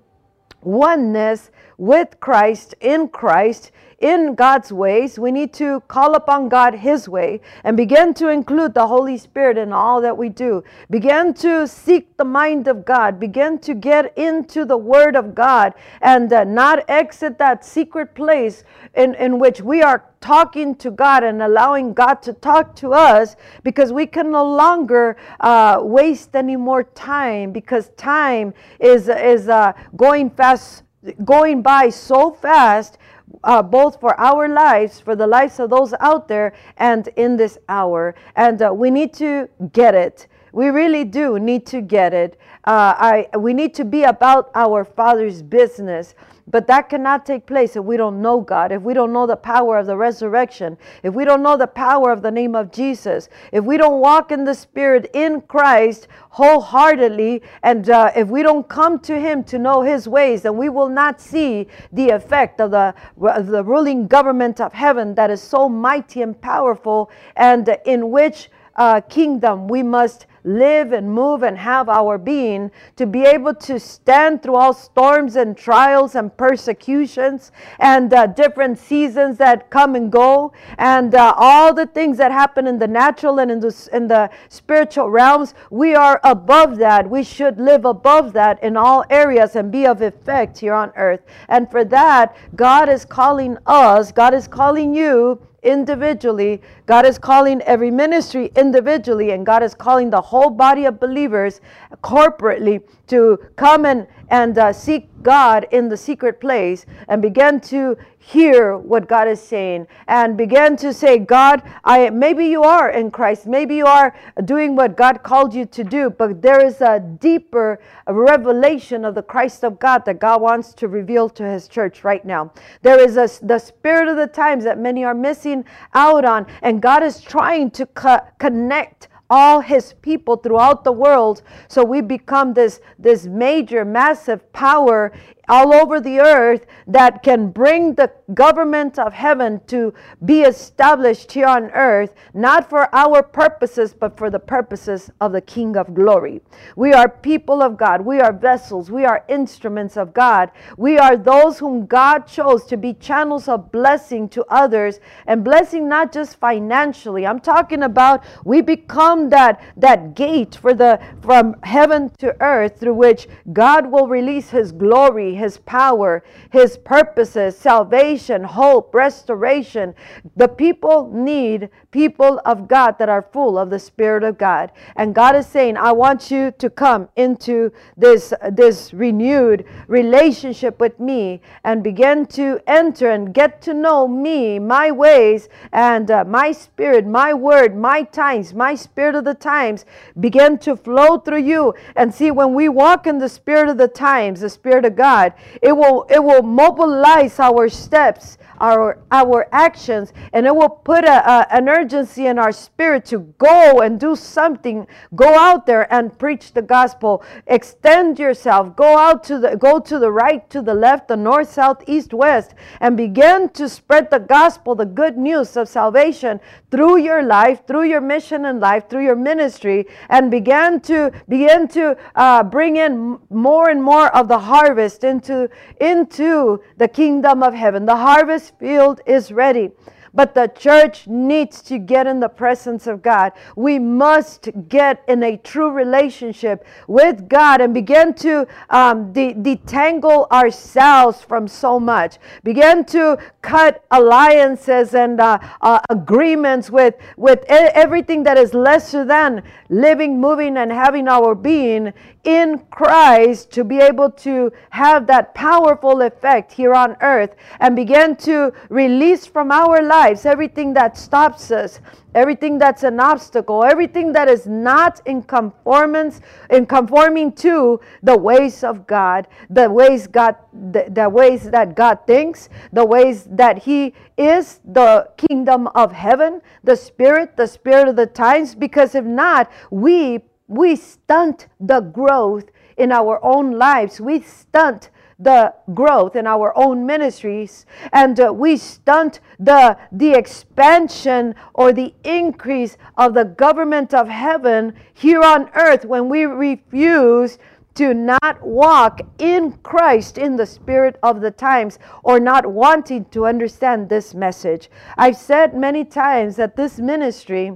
oneness 0.60 1.50
with 1.78 2.18
Christ, 2.20 2.74
in 2.80 3.08
Christ, 3.08 3.70
in 4.04 4.34
God's 4.34 4.70
ways. 4.70 5.18
We 5.18 5.32
need 5.32 5.54
to 5.54 5.80
call 5.88 6.14
upon 6.14 6.50
God 6.50 6.74
His 6.74 7.08
way 7.08 7.40
and 7.64 7.74
begin 7.74 8.12
to 8.14 8.28
include 8.28 8.74
the 8.74 8.86
Holy 8.86 9.16
Spirit 9.16 9.56
in 9.56 9.72
all 9.72 10.02
that 10.02 10.18
we 10.18 10.28
do. 10.28 10.62
Begin 10.90 11.32
to 11.34 11.66
seek 11.66 12.14
the 12.18 12.24
mind 12.26 12.68
of 12.68 12.84
God. 12.84 13.18
Begin 13.18 13.58
to 13.60 13.72
get 13.72 14.16
into 14.18 14.66
the 14.66 14.76
Word 14.76 15.16
of 15.16 15.34
God 15.34 15.72
and 16.02 16.30
uh, 16.30 16.44
not 16.44 16.84
exit 16.86 17.38
that 17.38 17.64
secret 17.64 18.14
place 18.14 18.64
in, 18.94 19.14
in 19.14 19.38
which 19.38 19.62
we 19.62 19.80
are 19.80 20.04
talking 20.20 20.74
to 20.74 20.90
God 20.90 21.24
and 21.24 21.40
allowing 21.40 21.94
God 21.94 22.20
to 22.24 22.34
talk 22.34 22.76
to 22.76 22.92
us 22.92 23.36
because 23.62 23.90
we 23.90 24.04
can 24.04 24.30
no 24.30 24.44
longer 24.44 25.16
uh, 25.40 25.78
waste 25.80 26.36
any 26.36 26.56
more 26.56 26.84
time 26.84 27.52
because 27.52 27.88
time 27.96 28.52
is, 28.78 29.08
is 29.08 29.48
uh, 29.48 29.72
going 29.96 30.28
fast 30.28 30.82
going 31.24 31.62
by 31.62 31.90
so 31.90 32.30
fast 32.30 32.98
uh, 33.42 33.62
both 33.62 34.00
for 34.00 34.18
our 34.20 34.48
lives, 34.48 35.00
for 35.00 35.16
the 35.16 35.26
lives 35.26 35.58
of 35.58 35.70
those 35.70 35.94
out 36.00 36.28
there, 36.28 36.54
and 36.76 37.08
in 37.16 37.36
this 37.36 37.58
hour. 37.68 38.14
And 38.36 38.62
uh, 38.62 38.72
we 38.72 38.90
need 38.90 39.12
to 39.14 39.48
get 39.72 39.94
it. 39.94 40.28
We 40.52 40.68
really 40.68 41.04
do 41.04 41.38
need 41.38 41.66
to 41.66 41.80
get 41.80 42.14
it. 42.14 42.38
Uh, 42.64 43.26
I, 43.32 43.36
we 43.36 43.52
need 43.52 43.74
to 43.74 43.84
be 43.84 44.04
about 44.04 44.50
our 44.54 44.84
Father's 44.84 45.42
business. 45.42 46.14
But 46.46 46.66
that 46.66 46.90
cannot 46.90 47.24
take 47.24 47.46
place 47.46 47.74
if 47.74 47.84
we 47.84 47.96
don't 47.96 48.20
know 48.20 48.40
God, 48.40 48.70
if 48.70 48.82
we 48.82 48.92
don't 48.92 49.14
know 49.14 49.26
the 49.26 49.36
power 49.36 49.78
of 49.78 49.86
the 49.86 49.96
resurrection, 49.96 50.76
if 51.02 51.14
we 51.14 51.24
don't 51.24 51.42
know 51.42 51.56
the 51.56 51.66
power 51.66 52.12
of 52.12 52.20
the 52.20 52.30
name 52.30 52.54
of 52.54 52.70
Jesus, 52.70 53.30
if 53.50 53.64
we 53.64 53.78
don't 53.78 54.00
walk 54.00 54.30
in 54.30 54.44
the 54.44 54.54
Spirit 54.54 55.10
in 55.14 55.40
Christ 55.40 56.06
wholeheartedly, 56.30 57.42
and 57.62 57.88
uh, 57.88 58.12
if 58.14 58.28
we 58.28 58.42
don't 58.42 58.68
come 58.68 58.98
to 59.00 59.18
Him 59.18 59.42
to 59.44 59.58
know 59.58 59.80
His 59.80 60.06
ways, 60.06 60.42
then 60.42 60.58
we 60.58 60.68
will 60.68 60.90
not 60.90 61.18
see 61.18 61.66
the 61.92 62.10
effect 62.10 62.60
of 62.60 62.72
the, 62.72 62.94
of 63.22 63.46
the 63.46 63.64
ruling 63.64 64.06
government 64.06 64.60
of 64.60 64.74
heaven 64.74 65.14
that 65.14 65.30
is 65.30 65.42
so 65.42 65.66
mighty 65.68 66.20
and 66.20 66.38
powerful, 66.40 67.10
and 67.36 67.74
in 67.86 68.10
which 68.10 68.50
uh, 68.76 69.00
kingdom 69.00 69.66
we 69.66 69.82
must 69.82 70.26
live 70.44 70.92
and 70.92 71.10
move 71.10 71.42
and 71.42 71.58
have 71.58 71.88
our 71.88 72.18
being, 72.18 72.70
to 72.96 73.06
be 73.06 73.22
able 73.22 73.54
to 73.54 73.80
stand 73.80 74.42
through 74.42 74.54
all 74.54 74.74
storms 74.74 75.36
and 75.36 75.56
trials 75.56 76.14
and 76.14 76.36
persecutions 76.36 77.50
and 77.80 78.12
uh, 78.12 78.26
different 78.26 78.78
seasons 78.78 79.38
that 79.38 79.70
come 79.70 79.94
and 79.94 80.12
go, 80.12 80.52
and 80.78 81.14
uh, 81.14 81.32
all 81.36 81.72
the 81.72 81.86
things 81.86 82.18
that 82.18 82.30
happen 82.30 82.66
in 82.66 82.78
the 82.78 82.86
natural 82.86 83.38
and 83.40 83.50
in 83.50 83.60
the, 83.60 83.88
in 83.92 84.06
the 84.06 84.30
spiritual 84.48 85.10
realms. 85.10 85.54
We 85.70 85.94
are 85.94 86.20
above 86.24 86.76
that. 86.76 87.08
We 87.08 87.24
should 87.24 87.58
live 87.58 87.84
above 87.84 88.32
that 88.34 88.62
in 88.62 88.76
all 88.76 89.04
areas 89.08 89.56
and 89.56 89.72
be 89.72 89.86
of 89.86 90.02
effect 90.02 90.58
here 90.58 90.74
on 90.74 90.92
earth. 90.96 91.22
And 91.48 91.70
for 91.70 91.84
that, 91.86 92.36
God 92.54 92.88
is 92.88 93.04
calling 93.04 93.56
us, 93.66 94.12
God 94.12 94.34
is 94.34 94.46
calling 94.46 94.94
you 94.94 95.40
individually. 95.64 96.60
God 96.86 97.06
is 97.06 97.18
calling 97.18 97.62
every 97.62 97.90
ministry 97.90 98.52
individually, 98.54 99.30
and 99.30 99.44
God 99.44 99.62
is 99.62 99.74
calling 99.74 100.10
the 100.10 100.20
whole 100.20 100.33
body 100.50 100.84
of 100.84 101.00
believers 101.00 101.60
corporately 102.02 102.82
to 103.06 103.38
come 103.56 103.84
and, 103.84 104.06
and 104.28 104.58
uh, 104.58 104.72
seek 104.72 105.08
God 105.22 105.66
in 105.70 105.88
the 105.88 105.96
secret 105.96 106.40
place 106.40 106.86
and 107.08 107.20
begin 107.20 107.60
to 107.60 107.96
hear 108.18 108.78
what 108.78 109.06
God 109.06 109.28
is 109.28 109.40
saying 109.40 109.86
and 110.08 110.36
begin 110.36 110.76
to 110.78 110.94
say, 110.94 111.18
God, 111.18 111.62
I 111.84 112.08
maybe 112.08 112.46
you 112.46 112.62
are 112.62 112.90
in 112.90 113.10
Christ, 113.10 113.46
maybe 113.46 113.76
you 113.76 113.86
are 113.86 114.14
doing 114.44 114.76
what 114.76 114.96
God 114.96 115.22
called 115.22 115.52
you 115.54 115.66
to 115.66 115.84
do, 115.84 116.08
but 116.08 116.40
there 116.40 116.64
is 116.64 116.80
a 116.80 117.00
deeper 117.00 117.80
revelation 118.06 119.04
of 119.04 119.14
the 119.14 119.22
Christ 119.22 119.62
of 119.62 119.78
God 119.78 120.04
that 120.06 120.20
God 120.20 120.40
wants 120.40 120.72
to 120.74 120.88
reveal 120.88 121.28
to 121.30 121.44
his 121.44 121.68
church 121.68 122.02
right 122.02 122.24
now. 122.24 122.52
There 122.80 122.98
is 122.98 123.16
a, 123.16 123.28
the 123.44 123.58
spirit 123.58 124.08
of 124.08 124.16
the 124.16 124.26
times 124.26 124.64
that 124.64 124.78
many 124.78 125.04
are 125.04 125.14
missing 125.14 125.64
out 125.92 126.24
on, 126.24 126.46
and 126.62 126.80
God 126.80 127.02
is 127.02 127.20
trying 127.20 127.70
to 127.72 127.86
co- 127.86 128.26
connect 128.38 129.08
all 129.30 129.60
his 129.60 129.94
people 130.02 130.36
throughout 130.36 130.84
the 130.84 130.92
world. 130.92 131.42
So 131.68 131.84
we 131.84 132.00
become 132.00 132.54
this 132.54 132.80
this 132.98 133.26
major 133.26 133.84
massive 133.84 134.52
power 134.52 135.12
all 135.48 135.74
over 135.74 136.00
the 136.00 136.20
earth 136.20 136.66
that 136.86 137.22
can 137.22 137.50
bring 137.50 137.94
the 137.94 138.10
government 138.32 138.98
of 138.98 139.12
heaven 139.12 139.60
to 139.66 139.92
be 140.24 140.42
established 140.42 141.32
here 141.32 141.46
on 141.46 141.70
earth, 141.70 142.14
not 142.32 142.68
for 142.68 142.94
our 142.94 143.22
purposes, 143.22 143.94
but 143.94 144.16
for 144.16 144.30
the 144.30 144.38
purposes 144.38 145.10
of 145.20 145.32
the 145.32 145.40
King 145.40 145.76
of 145.76 145.94
glory. 145.94 146.40
We 146.76 146.92
are 146.92 147.08
people 147.08 147.62
of 147.62 147.76
God. 147.76 148.00
We 148.00 148.20
are 148.20 148.32
vessels. 148.32 148.90
We 148.90 149.04
are 149.04 149.24
instruments 149.28 149.96
of 149.96 150.14
God. 150.14 150.50
We 150.76 150.98
are 150.98 151.16
those 151.16 151.58
whom 151.58 151.86
God 151.86 152.26
chose 152.26 152.64
to 152.66 152.76
be 152.76 152.94
channels 152.94 153.48
of 153.48 153.70
blessing 153.70 154.28
to 154.30 154.44
others 154.48 155.00
and 155.26 155.44
blessing 155.44 155.88
not 155.88 156.12
just 156.12 156.36
financially. 156.36 157.26
I'm 157.26 157.40
talking 157.40 157.82
about 157.82 158.24
we 158.44 158.60
become 158.60 159.30
that, 159.30 159.60
that 159.76 160.14
gate 160.14 160.56
for 160.56 160.74
the 160.74 161.00
from 161.22 161.56
heaven 161.62 162.10
to 162.18 162.36
earth 162.40 162.80
through 162.80 162.94
which 162.94 163.28
God 163.52 163.90
will 163.90 164.08
release 164.08 164.50
his 164.50 164.72
glory 164.72 165.33
his 165.34 165.58
power, 165.58 166.22
His 166.50 166.76
purposes, 166.78 167.56
salvation, 167.56 168.44
hope, 168.44 168.94
restoration. 168.94 169.94
The 170.36 170.48
people 170.48 171.10
need 171.12 171.68
people 171.94 172.40
of 172.44 172.68
God 172.68 172.98
that 172.98 173.08
are 173.08 173.22
full 173.22 173.56
of 173.56 173.70
the 173.70 173.78
Spirit 173.78 174.22
of 174.22 174.36
God. 174.36 174.70
And 174.96 175.14
God 175.14 175.34
is 175.36 175.46
saying, 175.46 175.76
I 175.76 175.92
want 175.92 176.30
you 176.30 176.52
to 176.58 176.68
come 176.68 177.08
into 177.16 177.72
this, 177.96 178.34
this 178.50 178.92
renewed 178.92 179.64
relationship 179.86 180.80
with 180.80 181.00
me 181.00 181.40
and 181.64 181.82
begin 181.82 182.26
to 182.26 182.60
enter 182.66 183.10
and 183.10 183.32
get 183.32 183.62
to 183.62 183.72
know 183.72 184.06
me, 184.06 184.58
my 184.58 184.90
ways, 184.90 185.48
and 185.72 186.10
uh, 186.10 186.24
my 186.24 186.52
spirit, 186.52 187.06
my 187.06 187.32
word, 187.32 187.76
my 187.76 188.02
times, 188.02 188.52
my 188.52 188.74
spirit 188.74 189.14
of 189.14 189.24
the 189.24 189.34
times 189.34 189.86
begin 190.18 190.58
to 190.58 190.76
flow 190.76 191.18
through 191.18 191.42
you. 191.42 191.72
And 191.96 192.12
see, 192.12 192.30
when 192.30 192.54
we 192.54 192.68
walk 192.68 193.06
in 193.06 193.18
the 193.18 193.28
spirit 193.28 193.68
of 193.68 193.78
the 193.78 193.88
times, 193.88 194.40
the 194.40 194.50
spirit 194.50 194.84
of 194.84 194.96
God. 194.96 195.32
It 195.62 195.72
will 195.72 196.06
it 196.10 196.22
will 196.22 196.42
mobilize 196.42 197.38
our 197.40 197.68
steps, 197.68 198.38
our 198.58 198.98
our 199.10 199.46
actions, 199.52 200.12
and 200.32 200.46
it 200.46 200.54
will 200.54 200.68
put 200.68 201.04
a, 201.04 201.30
a, 201.30 201.46
an 201.52 201.68
urgency 201.68 202.26
in 202.26 202.38
our 202.38 202.52
spirit 202.52 203.04
to 203.06 203.18
go 203.38 203.80
and 203.80 203.98
do 204.00 204.16
something. 204.16 204.86
Go 205.14 205.34
out 205.38 205.66
there 205.66 205.92
and 205.92 206.16
preach 206.18 206.52
the 206.52 206.62
gospel. 206.62 207.24
Extend 207.46 208.18
yourself. 208.18 208.76
Go 208.76 208.98
out 208.98 209.24
to 209.24 209.38
the 209.38 209.56
go 209.56 209.78
to 209.80 209.98
the 209.98 210.10
right, 210.10 210.48
to 210.50 210.62
the 210.62 210.74
left, 210.74 211.08
the 211.08 211.16
north, 211.16 211.50
south, 211.50 211.82
east, 211.86 212.12
west, 212.12 212.54
and 212.80 212.96
begin 212.96 213.48
to 213.50 213.68
spread 213.68 214.10
the 214.10 214.20
gospel, 214.20 214.74
the 214.74 214.86
good 214.86 215.16
news 215.16 215.56
of 215.56 215.68
salvation 215.68 216.40
through 216.70 216.98
your 216.98 217.22
life, 217.22 217.66
through 217.66 217.84
your 217.84 218.00
mission 218.00 218.44
in 218.44 218.60
life, 218.60 218.88
through 218.88 219.04
your 219.04 219.16
ministry, 219.16 219.86
and 220.08 220.30
begin 220.30 220.80
to 220.80 221.12
begin 221.28 221.68
to 221.68 221.96
uh, 222.14 222.42
bring 222.42 222.76
in 222.76 223.18
more 223.30 223.70
and 223.70 223.82
more 223.82 224.14
of 224.16 224.28
the 224.28 224.38
harvest 224.38 225.04
into 225.04 225.48
into 225.80 226.62
the 226.76 226.88
kingdom 226.88 227.42
of 227.42 227.54
heaven. 227.54 227.86
The 227.86 227.96
harvest 227.96 228.43
field 228.50 229.00
is 229.06 229.32
ready. 229.32 229.70
But 230.14 230.34
the 230.34 230.46
church 230.46 231.08
needs 231.08 231.60
to 231.62 231.78
get 231.78 232.06
in 232.06 232.20
the 232.20 232.28
presence 232.28 232.86
of 232.86 233.02
God. 233.02 233.32
We 233.56 233.80
must 233.80 234.48
get 234.68 235.02
in 235.08 235.24
a 235.24 235.36
true 235.36 235.70
relationship 235.70 236.64
with 236.86 237.28
God 237.28 237.60
and 237.60 237.74
begin 237.74 238.14
to 238.14 238.46
um, 238.70 239.12
de- 239.12 239.34
detangle 239.34 240.30
ourselves 240.30 241.22
from 241.22 241.48
so 241.48 241.80
much. 241.80 242.18
Begin 242.44 242.84
to 242.86 243.18
cut 243.42 243.84
alliances 243.90 244.94
and 244.94 245.20
uh, 245.20 245.38
uh, 245.60 245.80
agreements 245.90 246.70
with, 246.70 246.94
with 247.16 247.44
everything 247.48 248.22
that 248.22 248.38
is 248.38 248.54
lesser 248.54 249.04
than 249.04 249.42
living, 249.68 250.20
moving, 250.20 250.56
and 250.56 250.70
having 250.70 251.08
our 251.08 251.34
being 251.34 251.92
in 252.22 252.58
Christ 252.70 253.50
to 253.52 253.64
be 253.64 253.78
able 253.78 254.10
to 254.10 254.52
have 254.70 255.06
that 255.08 255.34
powerful 255.34 256.00
effect 256.02 256.52
here 256.52 256.72
on 256.72 256.96
earth 257.00 257.34
and 257.60 257.76
begin 257.76 258.16
to 258.16 258.52
release 258.70 259.26
from 259.26 259.50
our 259.50 259.82
lives 259.82 260.03
everything 260.12 260.74
that 260.74 260.96
stops 260.96 261.50
us, 261.50 261.80
everything 262.14 262.58
that's 262.58 262.82
an 262.82 263.00
obstacle, 263.00 263.64
everything 263.64 264.12
that 264.12 264.28
is 264.28 264.46
not 264.46 265.00
in 265.06 265.22
conformance, 265.22 266.20
in 266.50 266.66
conforming 266.66 267.32
to 267.32 267.80
the 268.02 268.16
ways 268.16 268.62
of 268.62 268.86
God, 268.86 269.26
the 269.48 269.70
ways 269.70 270.06
God, 270.06 270.36
the, 270.52 270.86
the 270.88 271.08
ways 271.08 271.44
that 271.50 271.74
God 271.74 271.98
thinks, 272.06 272.48
the 272.72 272.84
ways 272.84 273.24
that 273.30 273.58
He 273.58 273.94
is 274.18 274.60
the 274.64 275.08
kingdom 275.16 275.66
of 275.68 275.92
heaven, 275.92 276.42
the 276.62 276.76
spirit, 276.76 277.36
the 277.36 277.46
spirit 277.46 277.88
of 277.88 277.96
the 277.96 278.06
times, 278.06 278.54
because 278.54 278.94
if 278.94 279.04
not, 279.04 279.50
we 279.70 280.20
we 280.46 280.76
stunt 280.76 281.48
the 281.58 281.80
growth 281.80 282.44
in 282.76 282.92
our 282.92 283.18
own 283.24 283.52
lives. 283.52 284.00
We 284.00 284.20
stunt 284.20 284.90
the 285.18 285.54
growth 285.74 286.16
in 286.16 286.26
our 286.26 286.56
own 286.56 286.84
ministries 286.86 287.66
and 287.92 288.18
uh, 288.18 288.32
we 288.32 288.56
stunt 288.56 289.20
the 289.38 289.76
the 289.92 290.12
expansion 290.12 291.34
or 291.54 291.72
the 291.72 291.94
increase 292.04 292.76
of 292.96 293.14
the 293.14 293.24
government 293.24 293.94
of 293.94 294.08
heaven 294.08 294.74
here 294.92 295.22
on 295.22 295.48
earth 295.54 295.84
when 295.84 296.08
we 296.08 296.24
refuse 296.24 297.38
to 297.74 297.92
not 297.92 298.40
walk 298.40 299.00
in 299.18 299.52
Christ 299.62 300.16
in 300.16 300.36
the 300.36 300.46
spirit 300.46 300.96
of 301.02 301.20
the 301.20 301.30
times 301.30 301.78
or 302.02 302.20
not 302.20 302.46
wanting 302.46 303.04
to 303.06 303.26
understand 303.26 303.88
this 303.88 304.14
message. 304.14 304.70
I've 304.96 305.16
said 305.16 305.54
many 305.54 305.84
times 305.84 306.36
that 306.36 306.56
this 306.56 306.78
ministry 306.78 307.52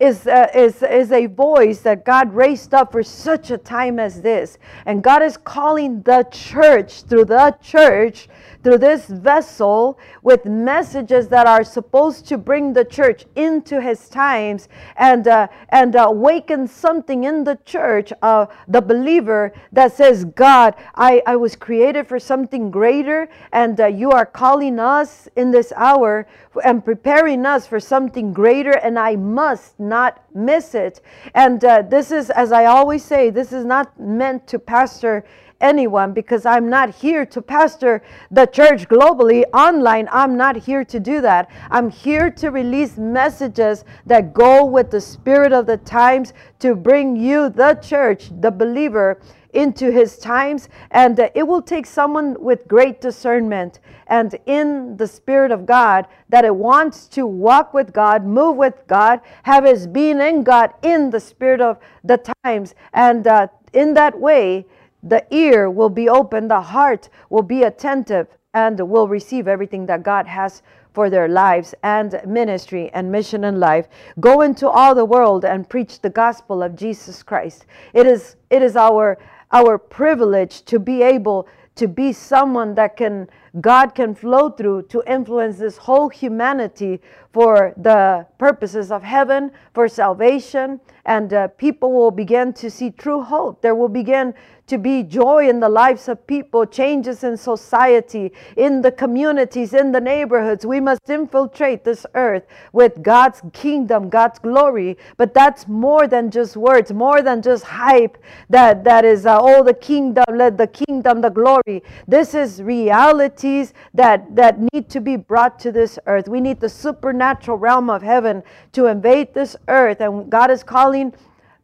is, 0.00 0.26
uh, 0.26 0.48
is, 0.54 0.82
is 0.82 1.12
a 1.12 1.26
voice 1.26 1.80
that 1.80 2.04
God 2.06 2.32
raised 2.32 2.72
up 2.72 2.90
for 2.90 3.02
such 3.02 3.50
a 3.50 3.58
time 3.58 3.98
as 3.98 4.22
this. 4.22 4.58
And 4.86 5.02
God 5.02 5.22
is 5.22 5.36
calling 5.36 6.02
the 6.02 6.26
church 6.32 7.02
through 7.02 7.26
the 7.26 7.54
church 7.62 8.28
through 8.62 8.78
this 8.78 9.06
vessel 9.06 9.98
with 10.22 10.44
messages 10.44 11.28
that 11.28 11.46
are 11.46 11.64
supposed 11.64 12.26
to 12.26 12.36
bring 12.38 12.72
the 12.72 12.84
church 12.84 13.24
into 13.36 13.80
his 13.80 14.08
times 14.08 14.68
and 14.96 15.26
uh, 15.28 15.46
and 15.70 15.94
awaken 15.94 16.66
something 16.66 17.24
in 17.24 17.44
the 17.44 17.58
church 17.64 18.12
uh, 18.22 18.46
the 18.68 18.80
believer 18.80 19.52
that 19.72 19.92
says 19.92 20.24
god 20.24 20.74
i 20.94 21.22
i 21.26 21.36
was 21.36 21.56
created 21.56 22.06
for 22.06 22.18
something 22.18 22.70
greater 22.70 23.28
and 23.52 23.80
uh, 23.80 23.86
you 23.86 24.10
are 24.10 24.26
calling 24.26 24.78
us 24.78 25.28
in 25.36 25.50
this 25.50 25.72
hour 25.76 26.26
and 26.64 26.84
preparing 26.84 27.46
us 27.46 27.66
for 27.66 27.80
something 27.80 28.32
greater 28.32 28.72
and 28.72 28.98
i 28.98 29.16
must 29.16 29.78
not 29.78 30.24
miss 30.34 30.74
it. 30.74 31.00
And 31.34 31.64
uh, 31.64 31.82
this 31.82 32.10
is 32.10 32.30
as 32.30 32.52
i 32.52 32.66
always 32.66 33.04
say 33.04 33.30
this 33.30 33.52
is 33.52 33.64
not 33.64 33.98
meant 33.98 34.46
to 34.48 34.58
pastor 34.58 35.24
anyone 35.60 36.12
because 36.12 36.46
I'm 36.46 36.68
not 36.68 36.94
here 36.94 37.26
to 37.26 37.42
pastor 37.42 38.02
the 38.30 38.46
church 38.46 38.88
globally 38.88 39.44
online. 39.52 40.08
I'm 40.10 40.36
not 40.36 40.56
here 40.56 40.84
to 40.84 41.00
do 41.00 41.20
that. 41.20 41.50
I'm 41.70 41.90
here 41.90 42.30
to 42.30 42.50
release 42.50 42.96
messages 42.96 43.84
that 44.06 44.32
go 44.32 44.64
with 44.64 44.90
the 44.90 45.00
spirit 45.00 45.52
of 45.52 45.66
the 45.66 45.76
times 45.76 46.32
to 46.60 46.74
bring 46.74 47.16
you, 47.16 47.48
the 47.50 47.74
church, 47.82 48.30
the 48.40 48.50
believer, 48.50 49.20
into 49.52 49.90
his 49.90 50.18
times. 50.18 50.68
And 50.90 51.18
uh, 51.18 51.30
it 51.34 51.42
will 51.42 51.62
take 51.62 51.86
someone 51.86 52.36
with 52.40 52.68
great 52.68 53.00
discernment 53.00 53.80
and 54.06 54.36
in 54.46 54.96
the 54.96 55.06
Spirit 55.06 55.50
of 55.50 55.66
God 55.66 56.06
that 56.28 56.44
it 56.44 56.54
wants 56.54 57.06
to 57.08 57.26
walk 57.26 57.72
with 57.74 57.92
God, 57.92 58.24
move 58.24 58.56
with 58.56 58.86
God, 58.86 59.20
have 59.44 59.64
his 59.64 59.86
being 59.86 60.20
in 60.20 60.42
God 60.42 60.72
in 60.82 61.10
the 61.10 61.20
Spirit 61.20 61.60
of 61.60 61.78
the 62.04 62.32
times. 62.44 62.74
And 62.92 63.26
uh, 63.26 63.48
in 63.72 63.94
that 63.94 64.18
way, 64.18 64.66
the 65.02 65.24
ear 65.30 65.70
will 65.70 65.90
be 65.90 66.08
open, 66.08 66.48
the 66.48 66.60
heart 66.60 67.08
will 67.28 67.42
be 67.42 67.62
attentive, 67.62 68.28
and 68.54 68.80
will 68.80 69.08
receive 69.08 69.46
everything 69.46 69.86
that 69.86 70.02
God 70.02 70.26
has 70.26 70.62
for 70.92 71.08
their 71.08 71.28
lives 71.28 71.74
and 71.82 72.20
ministry 72.26 72.90
and 72.92 73.10
mission 73.10 73.44
in 73.44 73.60
life. 73.60 73.86
Go 74.18 74.40
into 74.40 74.68
all 74.68 74.94
the 74.94 75.04
world 75.04 75.44
and 75.44 75.68
preach 75.68 76.00
the 76.00 76.10
gospel 76.10 76.62
of 76.62 76.74
Jesus 76.74 77.22
Christ. 77.22 77.66
It 77.94 78.06
is 78.06 78.36
it 78.50 78.62
is 78.62 78.76
our 78.76 79.18
our 79.52 79.78
privilege 79.78 80.62
to 80.64 80.78
be 80.78 81.02
able 81.02 81.48
to 81.76 81.88
be 81.88 82.12
someone 82.12 82.74
that 82.74 82.96
can 82.96 83.28
God 83.60 83.94
can 83.94 84.14
flow 84.14 84.50
through 84.50 84.82
to 84.88 85.02
influence 85.06 85.58
this 85.58 85.76
whole 85.76 86.08
humanity 86.08 87.00
for 87.32 87.72
the 87.76 88.26
purposes 88.38 88.92
of 88.92 89.02
heaven, 89.02 89.50
for 89.74 89.88
salvation, 89.88 90.80
and 91.04 91.32
uh, 91.32 91.48
people 91.48 91.92
will 91.92 92.10
begin 92.10 92.52
to 92.54 92.70
see 92.70 92.90
true 92.90 93.22
hope. 93.22 93.62
There 93.62 93.74
will 93.74 93.88
begin 93.88 94.34
to 94.70 94.78
be 94.78 95.02
joy 95.02 95.48
in 95.48 95.58
the 95.58 95.68
lives 95.68 96.08
of 96.08 96.24
people, 96.28 96.64
changes 96.64 97.24
in 97.24 97.36
society, 97.36 98.32
in 98.56 98.80
the 98.80 98.92
communities, 98.92 99.74
in 99.74 99.90
the 99.90 100.00
neighborhoods. 100.00 100.64
We 100.64 100.78
must 100.78 101.10
infiltrate 101.10 101.82
this 101.82 102.06
earth 102.14 102.44
with 102.72 103.02
God's 103.02 103.42
kingdom, 103.52 104.08
God's 104.08 104.38
glory. 104.38 104.96
But 105.16 105.34
that's 105.34 105.66
more 105.66 106.06
than 106.06 106.30
just 106.30 106.56
words, 106.56 106.92
more 106.92 107.20
than 107.20 107.42
just 107.42 107.64
hype 107.64 108.16
that, 108.48 108.84
that 108.84 109.04
is, 109.04 109.26
uh, 109.26 109.38
oh, 109.40 109.64
the 109.64 109.74
kingdom, 109.74 110.24
let 110.32 110.56
the 110.56 110.68
kingdom, 110.68 111.20
the 111.20 111.30
glory. 111.30 111.82
This 112.06 112.34
is 112.34 112.62
realities 112.62 113.74
that, 113.92 114.36
that 114.36 114.60
need 114.72 114.88
to 114.90 115.00
be 115.00 115.16
brought 115.16 115.58
to 115.60 115.72
this 115.72 115.98
earth. 116.06 116.28
We 116.28 116.40
need 116.40 116.60
the 116.60 116.68
supernatural 116.68 117.58
realm 117.58 117.90
of 117.90 118.02
heaven 118.02 118.44
to 118.72 118.86
invade 118.86 119.34
this 119.34 119.56
earth. 119.66 120.00
And 120.00 120.30
God 120.30 120.52
is 120.52 120.62
calling 120.62 121.12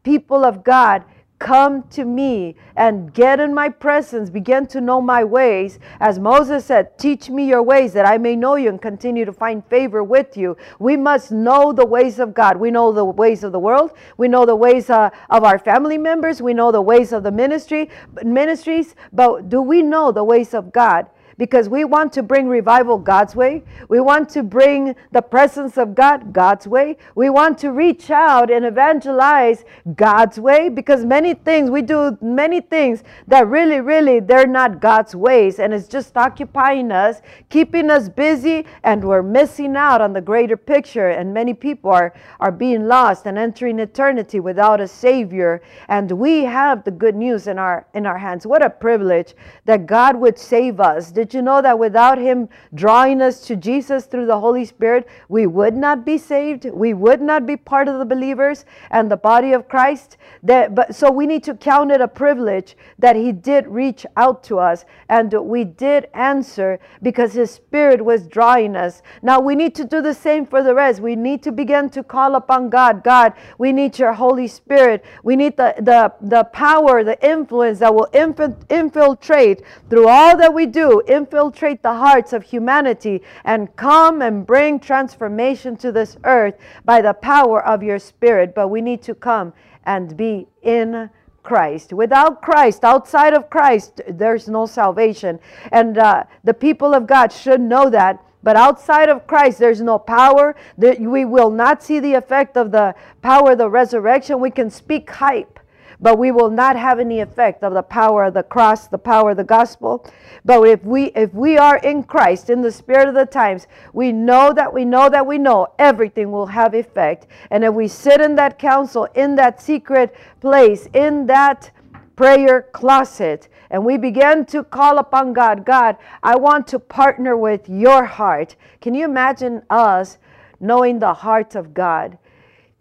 people 0.03 0.45
of 0.45 0.65
God 0.65 1.05
Come 1.39 1.83
to 1.91 2.07
me 2.07 2.57
and 2.77 3.13
get 3.13 3.41
in 3.41 3.53
my 3.53 3.69
presence, 3.69 4.31
begin 4.31 4.67
to 4.69 4.81
know 4.81 5.03
my 5.03 5.23
ways. 5.23 5.79
As 6.01 6.19
Moses 6.19 6.65
said, 6.65 6.97
Teach 6.99 7.29
me 7.29 7.47
your 7.47 7.63
ways 7.63 7.93
that 7.93 8.07
I 8.07 8.17
may 8.17 8.35
know 8.35 8.57
you 8.57 8.71
and 8.71 8.81
continue 8.81 9.27
to 9.27 9.35
find 9.35 9.63
favor 9.67 10.03
with 10.03 10.35
you. 10.39 10.57
We 10.79 10.97
must 10.97 11.33
know 11.33 11.75
the 11.75 11.85
ways 11.85 12.19
of 12.19 12.33
God. 12.33 12.57
We 12.57 12.71
know 12.71 12.91
the 12.91 13.05
ways 13.05 13.45
of 13.45 13.53
the 13.53 13.59
world. 13.59 13.93
We 14.17 14.29
know 14.29 14.47
the 14.47 14.57
ways 14.57 14.89
uh, 14.89 15.11
of 15.29 15.45
our 15.45 15.59
family 15.59 15.99
members. 15.99 16.41
We 16.41 16.55
know 16.55 16.73
the 16.73 16.81
ways 16.81 17.13
of 17.13 17.23
the 17.23 17.33
ministry 17.33 17.91
ministries. 18.25 18.95
But 19.13 19.51
do 19.51 19.61
we 19.61 19.83
know 19.83 20.13
the 20.13 20.25
ways 20.25 20.55
of 20.55 20.73
God? 20.73 21.07
Because 21.39 21.69
we 21.69 21.85
want 21.85 22.13
to 22.15 22.23
bring 22.23 22.49
revival 22.49 22.99
God's 22.99 23.37
way. 23.37 23.63
We 23.89 24.01
want 24.01 24.29
to 24.31 24.43
bring 24.43 24.95
the 25.13 25.23
presence 25.23 25.77
of 25.77 25.95
God 25.95 26.33
God's 26.33 26.67
way. 26.67 26.97
We 27.15 27.31
want 27.31 27.59
to 27.59 27.73
reach 27.73 28.11
out 28.11 28.51
and 28.51 28.65
evangelize 28.65 29.65
God's 29.95 30.39
way 30.39 30.69
because 30.69 31.05
many 31.05 31.35
things, 31.35 31.71
we 31.71 31.83
do 31.83 32.17
many 32.21 32.61
things 32.61 33.03
that 33.27 33.47
really, 33.49 33.81
really, 33.81 34.21
they're 34.21 34.47
not 34.47 34.81
God's 34.81 35.15
ways. 35.15 35.59
And 35.59 35.75
it's 35.75 35.89
just 35.89 36.17
occupying 36.17 36.91
us, 36.91 37.21
keeping 37.51 37.91
us 37.91 38.09
busy, 38.09 38.65
and 38.83 39.05
we're 39.05 39.23
missing 39.23 39.77
out 39.77 40.01
on 40.01 40.13
the 40.13 40.21
greater 40.21 40.57
picture. 40.57 41.11
And 41.11 41.35
many 41.35 41.55
people 41.55 41.91
are, 41.91 42.15
are 42.41 42.53
being 42.53 42.87
lost 42.87 43.27
and 43.27 43.37
entering 43.39 43.79
eternity 43.79 44.41
without 44.41 44.81
a 44.81 44.89
Savior. 44.89 45.63
And 45.89 46.11
we 46.13 46.45
have 46.45 46.85
the 46.85 46.91
good 46.91 47.15
news 47.15 47.47
in 47.47 47.59
our 47.59 47.87
in 47.95 48.07
our 48.07 48.19
hands. 48.19 48.47
What 48.47 48.65
a 48.65 48.71
privilege 48.71 49.35
that 49.65 49.87
God 49.87 50.17
would 50.17 50.39
save 50.39 50.81
us. 50.81 51.11
Did 51.11 51.26
did 51.27 51.35
you 51.35 51.43
know 51.43 51.61
that 51.61 51.77
without 51.77 52.19
Him 52.19 52.49
drawing 52.73 53.21
us 53.21 53.41
to 53.49 53.57
Jesus 53.57 54.07
through 54.07 54.27
the 54.27 54.39
Holy 54.39 54.65
Spirit, 54.65 55.09
we 55.29 55.45
would 55.49 55.75
not 55.75 56.07
be 56.07 56.19
saved? 56.19 56.67
We 56.67 56.95
would 56.95 57.21
not 57.21 57.47
be 57.47 57.57
part 57.57 57.89
of 57.89 57.99
the 57.99 58.05
believers 58.05 58.65
and 58.93 59.11
the 59.11 59.17
body 59.17 59.53
of 59.53 59.69
Christ? 59.69 60.19
That, 60.45 60.77
but 60.77 60.95
so 60.95 61.11
we 61.11 61.27
need 61.27 61.43
to 61.45 61.55
count 61.55 61.91
it 61.91 62.01
a 62.01 62.07
privilege 62.07 62.77
that 63.01 63.17
He 63.17 63.33
did 63.33 63.67
reach 63.67 64.07
out 64.17 64.45
to 64.45 64.61
us 64.61 64.85
and 65.09 65.33
we 65.33 65.65
did 65.65 66.07
answer 66.15 66.79
because 67.03 67.33
His 67.33 67.51
Spirit 67.51 68.05
was 68.05 68.29
drawing 68.29 68.77
us. 68.77 69.03
Now 69.21 69.41
we 69.41 69.57
need 69.57 69.75
to 69.75 69.85
do 69.85 70.01
the 70.01 70.15
same 70.15 70.47
for 70.47 70.63
the 70.63 70.77
rest. 70.77 71.01
We 71.01 71.17
need 71.17 71.43
to 71.43 71.51
begin 71.51 71.91
to 71.91 72.05
call 72.05 72.37
upon 72.37 72.71
God. 72.71 73.03
God, 73.03 73.33
we 73.59 73.73
need 73.73 73.99
your 73.99 74.13
Holy 74.13 74.47
Spirit. 74.47 75.05
We 75.25 75.35
need 75.35 75.57
the, 75.57 75.75
the, 75.79 76.13
the 76.21 76.45
power, 76.45 77.03
the 77.03 77.19
influence 77.29 77.81
that 77.81 77.93
will 77.93 78.09
infiltrate 78.13 79.63
through 79.91 80.07
all 80.07 80.37
that 80.37 80.55
we 80.55 80.67
do 80.67 81.03
infiltrate 81.17 81.83
the 81.83 81.95
hearts 81.95 82.33
of 82.33 82.43
humanity 82.45 83.23
and 83.45 83.75
come 83.77 84.23
and 84.23 84.47
bring 84.47 84.79
transformation 84.79 85.77
to 85.79 85.91
this 85.91 86.17
earth 86.25 86.55
by 86.85 87.01
the 87.01 87.15
power 87.15 87.65
of 87.65 87.83
your 87.83 87.99
Spirit. 87.99 88.55
But 88.55 88.69
we 88.69 88.81
need 88.81 89.03
to 89.03 89.15
come 89.15 89.53
and 89.85 90.17
be 90.17 90.47
in 90.63 91.11
Christ. 91.43 91.93
Without 91.93 92.43
Christ, 92.43 92.85
outside 92.85 93.33
of 93.33 93.49
Christ, 93.49 94.01
there's 94.09 94.49
no 94.49 94.67
salvation. 94.67 95.39
And 95.73 95.97
uh, 95.97 96.25
the 96.45 96.55
people 96.55 96.93
of 96.93 97.07
God 97.07 97.33
should 97.33 97.61
know 97.61 97.89
that. 97.91 98.23
But 98.43 98.57
outside 98.57 99.09
of 99.09 99.27
Christ, 99.27 99.59
there's 99.59 99.81
no 99.81 99.99
power. 99.99 100.55
We 100.77 101.25
will 101.25 101.51
not 101.51 101.83
see 101.83 101.99
the 101.99 102.15
effect 102.15 102.57
of 102.57 102.71
the 102.71 102.95
power 103.23 103.53
of 103.53 103.59
the 103.59 103.71
resurrection. 103.71 104.41
We 104.41 104.51
can 104.51 104.71
speak 104.71 105.11
hype 105.11 105.59
but 106.01 106.19
we 106.19 106.31
will 106.31 106.51
not 106.51 106.77
have 106.77 106.99
any 106.99 107.21
effect 107.21 107.63
of 107.63 107.73
the 107.73 107.83
power 107.83 108.25
of 108.25 108.35
the 108.35 108.43
cross, 108.43 108.87
the 108.87 108.99
power 108.99 109.31
of 109.31 109.37
the 109.37 109.45
gospel. 109.45 110.07
But 110.45 110.63
if 110.65 110.85
we 110.85 111.07
if 111.17 111.33
we 111.33 111.57
are 111.59 111.79
in 111.79 112.03
Christ, 112.03 112.51
in 112.51 112.63
the 112.63 112.73
spirit 112.73 113.09
of 113.09 113.15
the 113.15 113.27
times, 113.27 113.67
we 113.93 114.13
know 114.13 114.53
that 114.53 114.73
we 114.73 114.85
know 114.85 115.09
that 115.09 115.27
we 115.27 115.39
know 115.39 115.69
everything 115.79 116.31
will 116.31 116.47
have 116.47 116.75
effect. 116.75 117.27
And 117.51 117.65
if 117.65 117.73
we 117.75 117.89
sit 117.89 118.21
in 118.21 118.37
that 118.37 118.59
council, 118.59 119.09
in 119.15 119.37
that 119.37 119.61
secret 119.61 120.15
place, 120.41 120.89
in 120.93 121.27
that 121.27 121.71
prayer 122.15 122.63
closet, 122.73 123.49
and 123.71 123.85
we 123.85 123.99
begin 123.99 124.45
to 124.47 124.63
call 124.65 124.99
upon 124.99 125.33
God, 125.33 125.65
God, 125.65 125.97
I 126.23 126.37
want 126.37 126.67
to 126.69 126.79
partner 126.79 127.37
with 127.37 127.69
your 127.69 128.05
heart. 128.05 128.57
Can 128.81 128.95
you 128.95 129.05
imagine 129.05 129.63
us 129.69 130.19
knowing 130.61 130.99
the 130.99 131.13
heart 131.13 131.55
of 131.55 131.75
God 131.75 132.17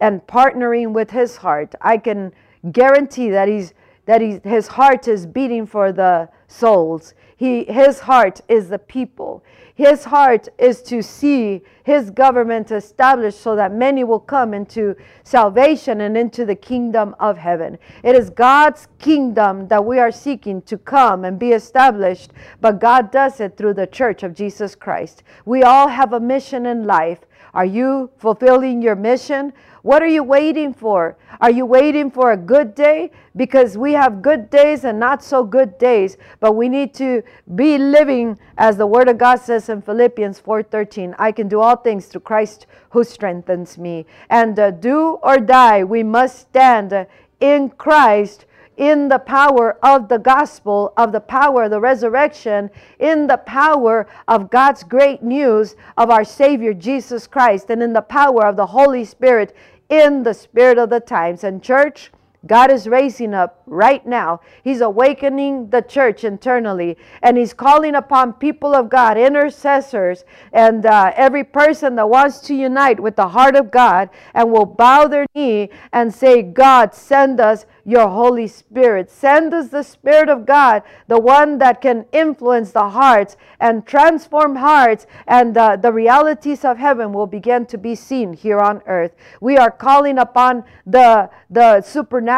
and 0.00 0.26
partnering 0.26 0.92
with 0.92 1.10
his 1.10 1.36
heart? 1.36 1.74
I 1.80 1.98
can 1.98 2.32
guarantee 2.72 3.30
that 3.30 3.48
he's 3.48 3.74
that 4.06 4.20
he, 4.20 4.40
his 4.44 4.68
heart 4.68 5.08
is 5.08 5.26
beating 5.26 5.66
for 5.66 5.92
the 5.92 6.28
souls. 6.46 7.14
He, 7.36 7.64
his 7.64 8.00
heart 8.00 8.40
is 8.48 8.68
the 8.68 8.78
people. 8.78 9.44
His 9.74 10.04
heart 10.04 10.48
is 10.56 10.80
to 10.84 11.02
see 11.02 11.62
his 11.82 12.10
government 12.10 12.70
established 12.70 13.40
so 13.40 13.56
that 13.56 13.74
many 13.74 14.04
will 14.04 14.20
come 14.20 14.54
into 14.54 14.96
salvation 15.22 16.00
and 16.00 16.16
into 16.16 16.46
the 16.46 16.54
kingdom 16.54 17.14
of 17.20 17.36
heaven. 17.36 17.78
It 18.02 18.16
is 18.16 18.30
God's 18.30 18.88
kingdom 18.98 19.68
that 19.68 19.84
we 19.84 19.98
are 19.98 20.10
seeking 20.10 20.62
to 20.62 20.78
come 20.78 21.26
and 21.26 21.38
be 21.38 21.50
established, 21.50 22.30
but 22.62 22.80
God 22.80 23.10
does 23.10 23.38
it 23.40 23.58
through 23.58 23.74
the 23.74 23.86
church 23.86 24.22
of 24.22 24.34
Jesus 24.34 24.74
Christ. 24.74 25.22
We 25.44 25.62
all 25.62 25.88
have 25.88 26.14
a 26.14 26.20
mission 26.20 26.64
in 26.64 26.84
life. 26.84 27.20
Are 27.56 27.64
you 27.64 28.10
fulfilling 28.18 28.82
your 28.82 28.94
mission? 28.94 29.54
What 29.80 30.02
are 30.02 30.06
you 30.08 30.22
waiting 30.22 30.74
for? 30.74 31.16
Are 31.40 31.50
you 31.50 31.64
waiting 31.64 32.10
for 32.10 32.32
a 32.32 32.36
good 32.36 32.74
day? 32.74 33.10
Because 33.34 33.78
we 33.78 33.94
have 33.94 34.20
good 34.20 34.50
days 34.50 34.84
and 34.84 35.00
not 35.00 35.24
so 35.24 35.42
good 35.42 35.78
days, 35.78 36.18
but 36.38 36.52
we 36.52 36.68
need 36.68 36.92
to 36.94 37.22
be 37.54 37.78
living 37.78 38.38
as 38.58 38.76
the 38.76 38.86
word 38.86 39.08
of 39.08 39.16
God 39.16 39.36
says 39.36 39.70
in 39.70 39.80
Philippians 39.80 40.38
4:13, 40.38 41.14
I 41.18 41.32
can 41.32 41.48
do 41.48 41.62
all 41.62 41.76
things 41.76 42.04
through 42.08 42.28
Christ 42.32 42.66
who 42.90 43.02
strengthens 43.02 43.78
me. 43.78 44.04
And 44.28 44.58
uh, 44.58 44.70
do 44.72 45.18
or 45.22 45.38
die, 45.38 45.82
we 45.82 46.02
must 46.02 46.38
stand 46.40 47.06
in 47.40 47.70
Christ 47.70 48.44
in 48.76 49.08
the 49.08 49.18
power 49.18 49.78
of 49.82 50.08
the 50.08 50.18
gospel, 50.18 50.92
of 50.96 51.12
the 51.12 51.20
power 51.20 51.64
of 51.64 51.70
the 51.70 51.80
resurrection, 51.80 52.70
in 52.98 53.26
the 53.26 53.36
power 53.38 54.06
of 54.28 54.50
God's 54.50 54.82
great 54.82 55.22
news 55.22 55.76
of 55.96 56.10
our 56.10 56.24
Savior 56.24 56.74
Jesus 56.74 57.26
Christ, 57.26 57.70
and 57.70 57.82
in 57.82 57.92
the 57.92 58.02
power 58.02 58.46
of 58.46 58.56
the 58.56 58.66
Holy 58.66 59.04
Spirit, 59.04 59.54
in 59.88 60.22
the 60.22 60.34
spirit 60.34 60.78
of 60.78 60.90
the 60.90 61.00
times. 61.00 61.44
And, 61.44 61.62
church, 61.62 62.10
God 62.46 62.70
is 62.70 62.88
raising 62.88 63.34
up 63.34 63.62
right 63.66 64.04
now. 64.06 64.40
He's 64.62 64.80
awakening 64.80 65.70
the 65.70 65.80
church 65.80 66.24
internally, 66.24 66.96
and 67.22 67.36
He's 67.36 67.54
calling 67.54 67.94
upon 67.94 68.34
people 68.34 68.74
of 68.74 68.88
God, 68.88 69.16
intercessors, 69.16 70.24
and 70.52 70.84
uh, 70.84 71.12
every 71.16 71.44
person 71.44 71.96
that 71.96 72.08
wants 72.08 72.40
to 72.40 72.54
unite 72.54 73.00
with 73.00 73.16
the 73.16 73.28
heart 73.28 73.56
of 73.56 73.70
God 73.70 74.10
and 74.34 74.52
will 74.52 74.66
bow 74.66 75.08
their 75.08 75.26
knee 75.34 75.70
and 75.92 76.14
say, 76.14 76.42
God, 76.42 76.94
send 76.94 77.40
us 77.40 77.66
your 77.84 78.08
Holy 78.08 78.48
Spirit. 78.48 79.10
Send 79.10 79.54
us 79.54 79.68
the 79.68 79.82
Spirit 79.82 80.28
of 80.28 80.44
God, 80.44 80.82
the 81.06 81.20
one 81.20 81.58
that 81.58 81.80
can 81.80 82.04
influence 82.12 82.72
the 82.72 82.90
hearts 82.90 83.36
and 83.60 83.86
transform 83.86 84.56
hearts, 84.56 85.06
and 85.26 85.56
uh, 85.56 85.76
the 85.76 85.92
realities 85.92 86.64
of 86.64 86.78
heaven 86.78 87.12
will 87.12 87.26
begin 87.26 87.64
to 87.66 87.78
be 87.78 87.94
seen 87.94 88.32
here 88.32 88.58
on 88.58 88.82
earth. 88.86 89.14
We 89.40 89.56
are 89.56 89.70
calling 89.70 90.18
upon 90.18 90.64
the, 90.84 91.30
the 91.48 91.80
supernatural 91.80 92.35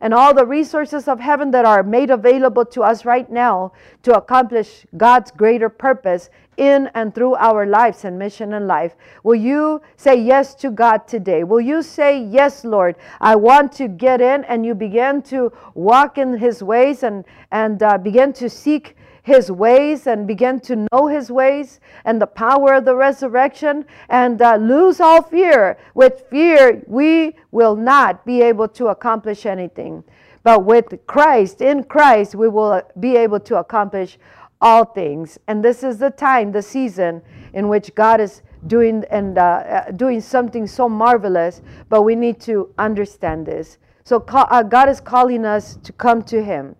and 0.00 0.14
all 0.14 0.32
the 0.32 0.46
resources 0.46 1.08
of 1.08 1.20
heaven 1.20 1.50
that 1.50 1.64
are 1.64 1.82
made 1.82 2.10
available 2.10 2.64
to 2.64 2.82
us 2.82 3.04
right 3.04 3.30
now 3.30 3.72
to 4.02 4.16
accomplish 4.16 4.86
God's 4.96 5.30
greater 5.30 5.68
purpose 5.68 6.30
in 6.56 6.90
and 6.94 7.14
through 7.14 7.34
our 7.36 7.66
lives 7.66 8.04
and 8.04 8.18
mission 8.18 8.52
in 8.52 8.66
life. 8.66 8.94
Will 9.24 9.34
you 9.34 9.80
say 9.96 10.20
yes 10.20 10.54
to 10.56 10.70
God 10.70 11.06
today? 11.06 11.44
Will 11.44 11.60
you 11.60 11.82
say, 11.82 12.22
Yes, 12.22 12.64
Lord, 12.64 12.96
I 13.20 13.36
want 13.36 13.72
to 13.72 13.88
get 13.88 14.20
in, 14.20 14.44
and 14.44 14.64
you 14.64 14.74
begin 14.74 15.22
to 15.22 15.52
walk 15.74 16.18
in 16.18 16.36
His 16.36 16.62
ways 16.62 17.02
and, 17.02 17.24
and 17.50 17.82
uh, 17.82 17.98
begin 17.98 18.32
to 18.34 18.48
seek 18.48 18.96
his 19.22 19.50
ways 19.50 20.06
and 20.06 20.26
begin 20.26 20.60
to 20.60 20.86
know 20.92 21.06
his 21.06 21.30
ways 21.30 21.80
and 22.04 22.20
the 22.20 22.26
power 22.26 22.74
of 22.74 22.84
the 22.84 22.94
resurrection 22.94 23.84
and 24.08 24.40
uh, 24.40 24.56
lose 24.56 25.00
all 25.00 25.22
fear. 25.22 25.78
With 25.94 26.24
fear, 26.30 26.82
we 26.86 27.36
will 27.50 27.76
not 27.76 28.24
be 28.24 28.42
able 28.42 28.68
to 28.68 28.88
accomplish 28.88 29.46
anything. 29.46 30.04
But 30.42 30.64
with 30.64 31.06
Christ, 31.06 31.60
in 31.60 31.84
Christ, 31.84 32.34
we 32.34 32.48
will 32.48 32.82
be 32.98 33.16
able 33.16 33.40
to 33.40 33.58
accomplish 33.58 34.18
all 34.60 34.84
things. 34.84 35.38
And 35.46 35.64
this 35.64 35.82
is 35.82 35.98
the 35.98 36.10
time, 36.10 36.52
the 36.52 36.62
season 36.62 37.22
in 37.52 37.68
which 37.68 37.94
God 37.94 38.20
is 38.20 38.42
doing 38.66 39.04
and 39.10 39.38
uh, 39.38 39.42
uh, 39.42 39.90
doing 39.92 40.20
something 40.20 40.66
so 40.66 40.88
marvelous. 40.88 41.62
But 41.88 42.02
we 42.02 42.14
need 42.14 42.40
to 42.42 42.72
understand 42.78 43.46
this. 43.46 43.78
So 44.04 44.24
uh, 44.28 44.62
God 44.62 44.88
is 44.88 45.00
calling 45.00 45.44
us 45.44 45.78
to 45.82 45.92
come 45.92 46.22
to 46.24 46.42
Him, 46.42 46.74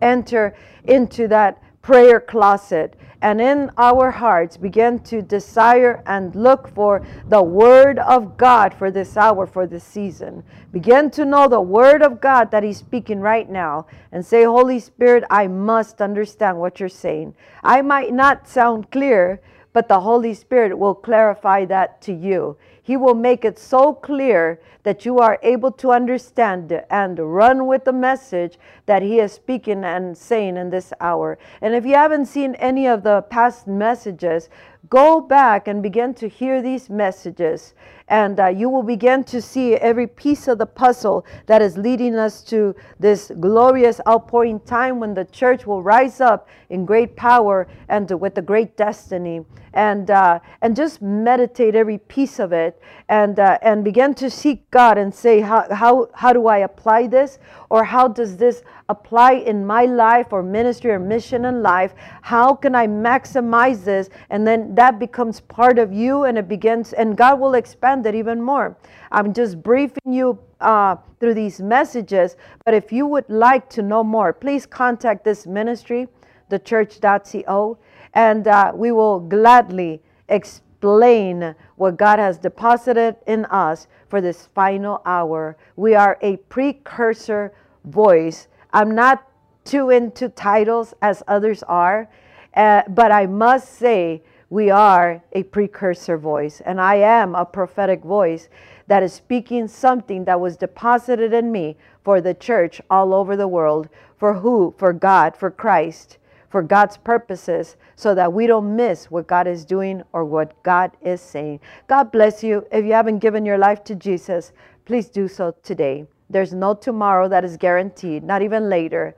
enter 0.00 0.54
into 0.84 1.28
that 1.28 1.62
prayer 1.82 2.20
closet 2.20 2.94
and 3.20 3.40
in 3.40 3.70
our 3.76 4.10
hearts 4.10 4.56
begin 4.56 4.98
to 5.00 5.22
desire 5.22 6.02
and 6.06 6.34
look 6.36 6.68
for 6.68 7.04
the 7.28 7.42
Word 7.42 7.98
of 7.98 8.36
God 8.36 8.72
for 8.72 8.90
this 8.90 9.16
hour, 9.16 9.46
for 9.46 9.66
this 9.66 9.82
season. 9.82 10.44
Begin 10.72 11.10
to 11.12 11.24
know 11.24 11.48
the 11.48 11.60
Word 11.60 12.02
of 12.02 12.20
God 12.20 12.50
that 12.52 12.62
He's 12.62 12.78
speaking 12.78 13.20
right 13.20 13.48
now 13.50 13.86
and 14.12 14.24
say, 14.24 14.44
Holy 14.44 14.78
Spirit, 14.78 15.24
I 15.30 15.48
must 15.48 16.00
understand 16.00 16.58
what 16.58 16.78
you're 16.78 16.88
saying. 16.88 17.34
I 17.64 17.82
might 17.82 18.12
not 18.12 18.46
sound 18.46 18.90
clear, 18.92 19.40
but 19.72 19.88
the 19.88 20.00
Holy 20.00 20.34
Spirit 20.34 20.78
will 20.78 20.94
clarify 20.94 21.64
that 21.64 22.00
to 22.02 22.12
you. 22.12 22.56
He 22.88 22.96
will 22.96 23.14
make 23.14 23.44
it 23.44 23.58
so 23.58 23.92
clear 23.92 24.58
that 24.82 25.04
you 25.04 25.18
are 25.18 25.38
able 25.42 25.70
to 25.72 25.92
understand 25.92 26.72
and 26.88 27.18
run 27.18 27.66
with 27.66 27.84
the 27.84 27.92
message 27.92 28.58
that 28.86 29.02
He 29.02 29.20
is 29.20 29.30
speaking 29.30 29.84
and 29.84 30.16
saying 30.16 30.56
in 30.56 30.70
this 30.70 30.94
hour. 30.98 31.36
And 31.60 31.74
if 31.74 31.84
you 31.84 31.96
haven't 31.96 32.24
seen 32.24 32.54
any 32.54 32.86
of 32.86 33.02
the 33.02 33.20
past 33.28 33.66
messages, 33.66 34.48
go 34.88 35.20
back 35.20 35.68
and 35.68 35.82
begin 35.82 36.14
to 36.14 36.28
hear 36.28 36.62
these 36.62 36.88
messages 36.88 37.74
and 38.08 38.40
uh, 38.40 38.48
you 38.48 38.68
will 38.68 38.82
begin 38.82 39.22
to 39.24 39.40
see 39.40 39.74
every 39.74 40.06
piece 40.06 40.48
of 40.48 40.58
the 40.58 40.66
puzzle 40.66 41.26
that 41.46 41.60
is 41.60 41.76
leading 41.76 42.14
us 42.14 42.42
to 42.42 42.74
this 42.98 43.30
glorious 43.38 44.00
outpouring 44.08 44.60
time 44.60 44.98
when 44.98 45.14
the 45.14 45.24
church 45.26 45.66
will 45.66 45.82
rise 45.82 46.20
up 46.20 46.48
in 46.70 46.84
great 46.86 47.16
power 47.16 47.68
and 47.88 48.10
with 48.20 48.36
a 48.38 48.42
great 48.42 48.76
destiny. 48.76 49.44
And 49.74 50.10
uh, 50.10 50.40
and 50.62 50.74
just 50.74 51.02
meditate 51.02 51.74
every 51.74 51.98
piece 51.98 52.40
of 52.40 52.52
it 52.52 52.80
and 53.08 53.38
uh, 53.38 53.58
and 53.62 53.84
begin 53.84 54.14
to 54.14 54.30
seek 54.30 54.68
God 54.70 54.96
and 54.96 55.14
say 55.14 55.40
how, 55.40 55.72
how 55.72 56.08
how 56.14 56.32
do 56.32 56.46
I 56.46 56.58
apply 56.58 57.06
this? 57.06 57.38
Or 57.70 57.84
how 57.84 58.08
does 58.08 58.38
this 58.38 58.62
apply 58.88 59.32
in 59.32 59.66
my 59.66 59.84
life 59.84 60.32
or 60.32 60.42
ministry 60.42 60.90
or 60.90 60.98
mission 60.98 61.44
in 61.44 61.62
life 61.62 61.94
how 62.22 62.54
can 62.54 62.74
I 62.74 62.86
maximize 62.86 63.84
this 63.84 64.08
and 64.30 64.46
then 64.46 64.74
that 64.74 64.98
becomes 64.98 65.40
part 65.40 65.78
of 65.78 65.92
you 65.92 66.24
and 66.24 66.38
it 66.38 66.48
begins 66.48 66.92
and 66.94 67.16
God 67.16 67.38
will 67.38 67.54
expand 67.54 68.06
it 68.06 68.14
even 68.14 68.40
more 68.40 68.76
I'm 69.12 69.34
just 69.34 69.62
briefing 69.62 70.12
you 70.12 70.38
uh, 70.60 70.96
through 71.20 71.34
these 71.34 71.60
messages 71.60 72.36
but 72.64 72.72
if 72.74 72.90
you 72.90 73.06
would 73.06 73.28
like 73.28 73.68
to 73.70 73.82
know 73.82 74.02
more 74.02 74.32
please 74.32 74.64
contact 74.64 75.24
this 75.24 75.46
ministry 75.46 76.08
thechurch.co 76.50 77.78
and 78.14 78.48
uh, 78.48 78.72
we 78.74 78.90
will 78.90 79.20
gladly 79.20 80.00
explain 80.28 81.54
what 81.76 81.96
God 81.96 82.18
has 82.18 82.38
deposited 82.38 83.16
in 83.26 83.44
us 83.46 83.86
for 84.08 84.20
this 84.20 84.46
final 84.54 85.02
hour. 85.04 85.56
We 85.76 85.94
are 85.94 86.18
a 86.22 86.36
precursor 86.36 87.52
voice. 87.84 88.48
I'm 88.72 88.94
not 88.94 89.26
too 89.64 89.90
into 89.90 90.28
titles 90.28 90.94
as 91.02 91.22
others 91.28 91.62
are, 91.64 92.08
uh, 92.54 92.82
but 92.88 93.12
I 93.12 93.26
must 93.26 93.74
say 93.74 94.22
we 94.50 94.70
are 94.70 95.22
a 95.32 95.42
precursor 95.42 96.16
voice, 96.16 96.62
and 96.64 96.80
I 96.80 96.96
am 96.96 97.34
a 97.34 97.44
prophetic 97.44 98.02
voice 98.02 98.48
that 98.86 99.02
is 99.02 99.12
speaking 99.12 99.68
something 99.68 100.24
that 100.24 100.40
was 100.40 100.56
deposited 100.56 101.32
in 101.32 101.52
me 101.52 101.76
for 102.02 102.20
the 102.20 102.34
church 102.34 102.80
all 102.88 103.12
over 103.12 103.36
the 103.36 103.48
world. 103.48 103.88
For 104.16 104.34
who? 104.34 104.74
For 104.78 104.92
God, 104.92 105.36
for 105.36 105.50
Christ 105.50 106.18
for 106.48 106.62
God's 106.62 106.96
purposes 106.96 107.76
so 107.96 108.14
that 108.14 108.32
we 108.32 108.46
don't 108.46 108.74
miss 108.74 109.10
what 109.10 109.26
God 109.26 109.46
is 109.46 109.64
doing 109.64 110.02
or 110.12 110.24
what 110.24 110.62
God 110.62 110.96
is 111.02 111.20
saying. 111.20 111.60
God 111.86 112.10
bless 112.10 112.42
you. 112.42 112.66
If 112.72 112.84
you 112.84 112.92
haven't 112.92 113.18
given 113.18 113.44
your 113.44 113.58
life 113.58 113.84
to 113.84 113.94
Jesus, 113.94 114.52
please 114.84 115.08
do 115.08 115.28
so 115.28 115.54
today. 115.62 116.06
There's 116.30 116.52
no 116.52 116.74
tomorrow 116.74 117.28
that 117.28 117.44
is 117.44 117.56
guaranteed, 117.56 118.22
not 118.22 118.42
even 118.42 118.68
later. 118.68 119.14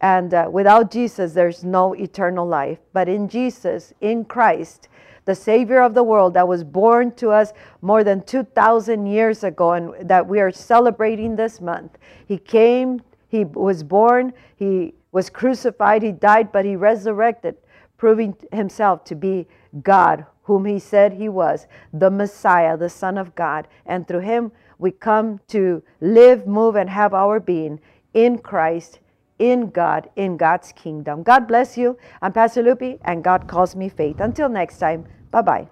And 0.00 0.32
uh, 0.32 0.48
without 0.50 0.90
Jesus, 0.90 1.32
there's 1.32 1.64
no 1.64 1.94
eternal 1.94 2.46
life. 2.46 2.78
But 2.92 3.08
in 3.08 3.28
Jesus, 3.28 3.92
in 4.00 4.24
Christ, 4.24 4.88
the 5.24 5.34
Savior 5.34 5.82
of 5.82 5.94
the 5.94 6.02
world 6.02 6.34
that 6.34 6.48
was 6.48 6.64
born 6.64 7.12
to 7.16 7.30
us 7.30 7.52
more 7.82 8.02
than 8.02 8.22
2,000 8.22 9.06
years 9.06 9.44
ago 9.44 9.72
and 9.72 10.08
that 10.08 10.26
we 10.26 10.40
are 10.40 10.50
celebrating 10.50 11.36
this 11.36 11.60
month, 11.60 11.98
He 12.26 12.38
came, 12.38 13.02
He 13.28 13.44
was 13.44 13.82
born, 13.82 14.32
He 14.56 14.94
was 15.12 15.30
crucified, 15.30 16.02
he 16.02 16.12
died, 16.12 16.52
but 16.52 16.64
he 16.64 16.76
resurrected, 16.76 17.56
proving 17.96 18.36
himself 18.52 19.04
to 19.04 19.14
be 19.14 19.46
God, 19.82 20.24
whom 20.42 20.64
he 20.64 20.78
said 20.78 21.12
he 21.12 21.28
was, 21.28 21.66
the 21.92 22.10
Messiah, 22.10 22.76
the 22.76 22.88
Son 22.88 23.18
of 23.18 23.34
God. 23.34 23.68
And 23.86 24.06
through 24.06 24.20
him, 24.20 24.52
we 24.80 24.90
come 24.90 25.40
to 25.48 25.82
live, 26.00 26.46
move, 26.46 26.74
and 26.74 26.88
have 26.88 27.12
our 27.12 27.38
being 27.38 27.80
in 28.14 28.38
Christ, 28.38 28.98
in 29.38 29.70
God, 29.70 30.08
in 30.16 30.36
God's 30.36 30.72
kingdom. 30.72 31.22
God 31.22 31.46
bless 31.46 31.76
you. 31.76 31.98
I'm 32.22 32.32
Pastor 32.32 32.62
Lupi, 32.62 32.98
and 33.04 33.22
God 33.22 33.46
calls 33.46 33.76
me 33.76 33.88
faith. 33.88 34.20
Until 34.20 34.48
next 34.48 34.78
time, 34.78 35.06
bye 35.30 35.42
bye. 35.42 35.68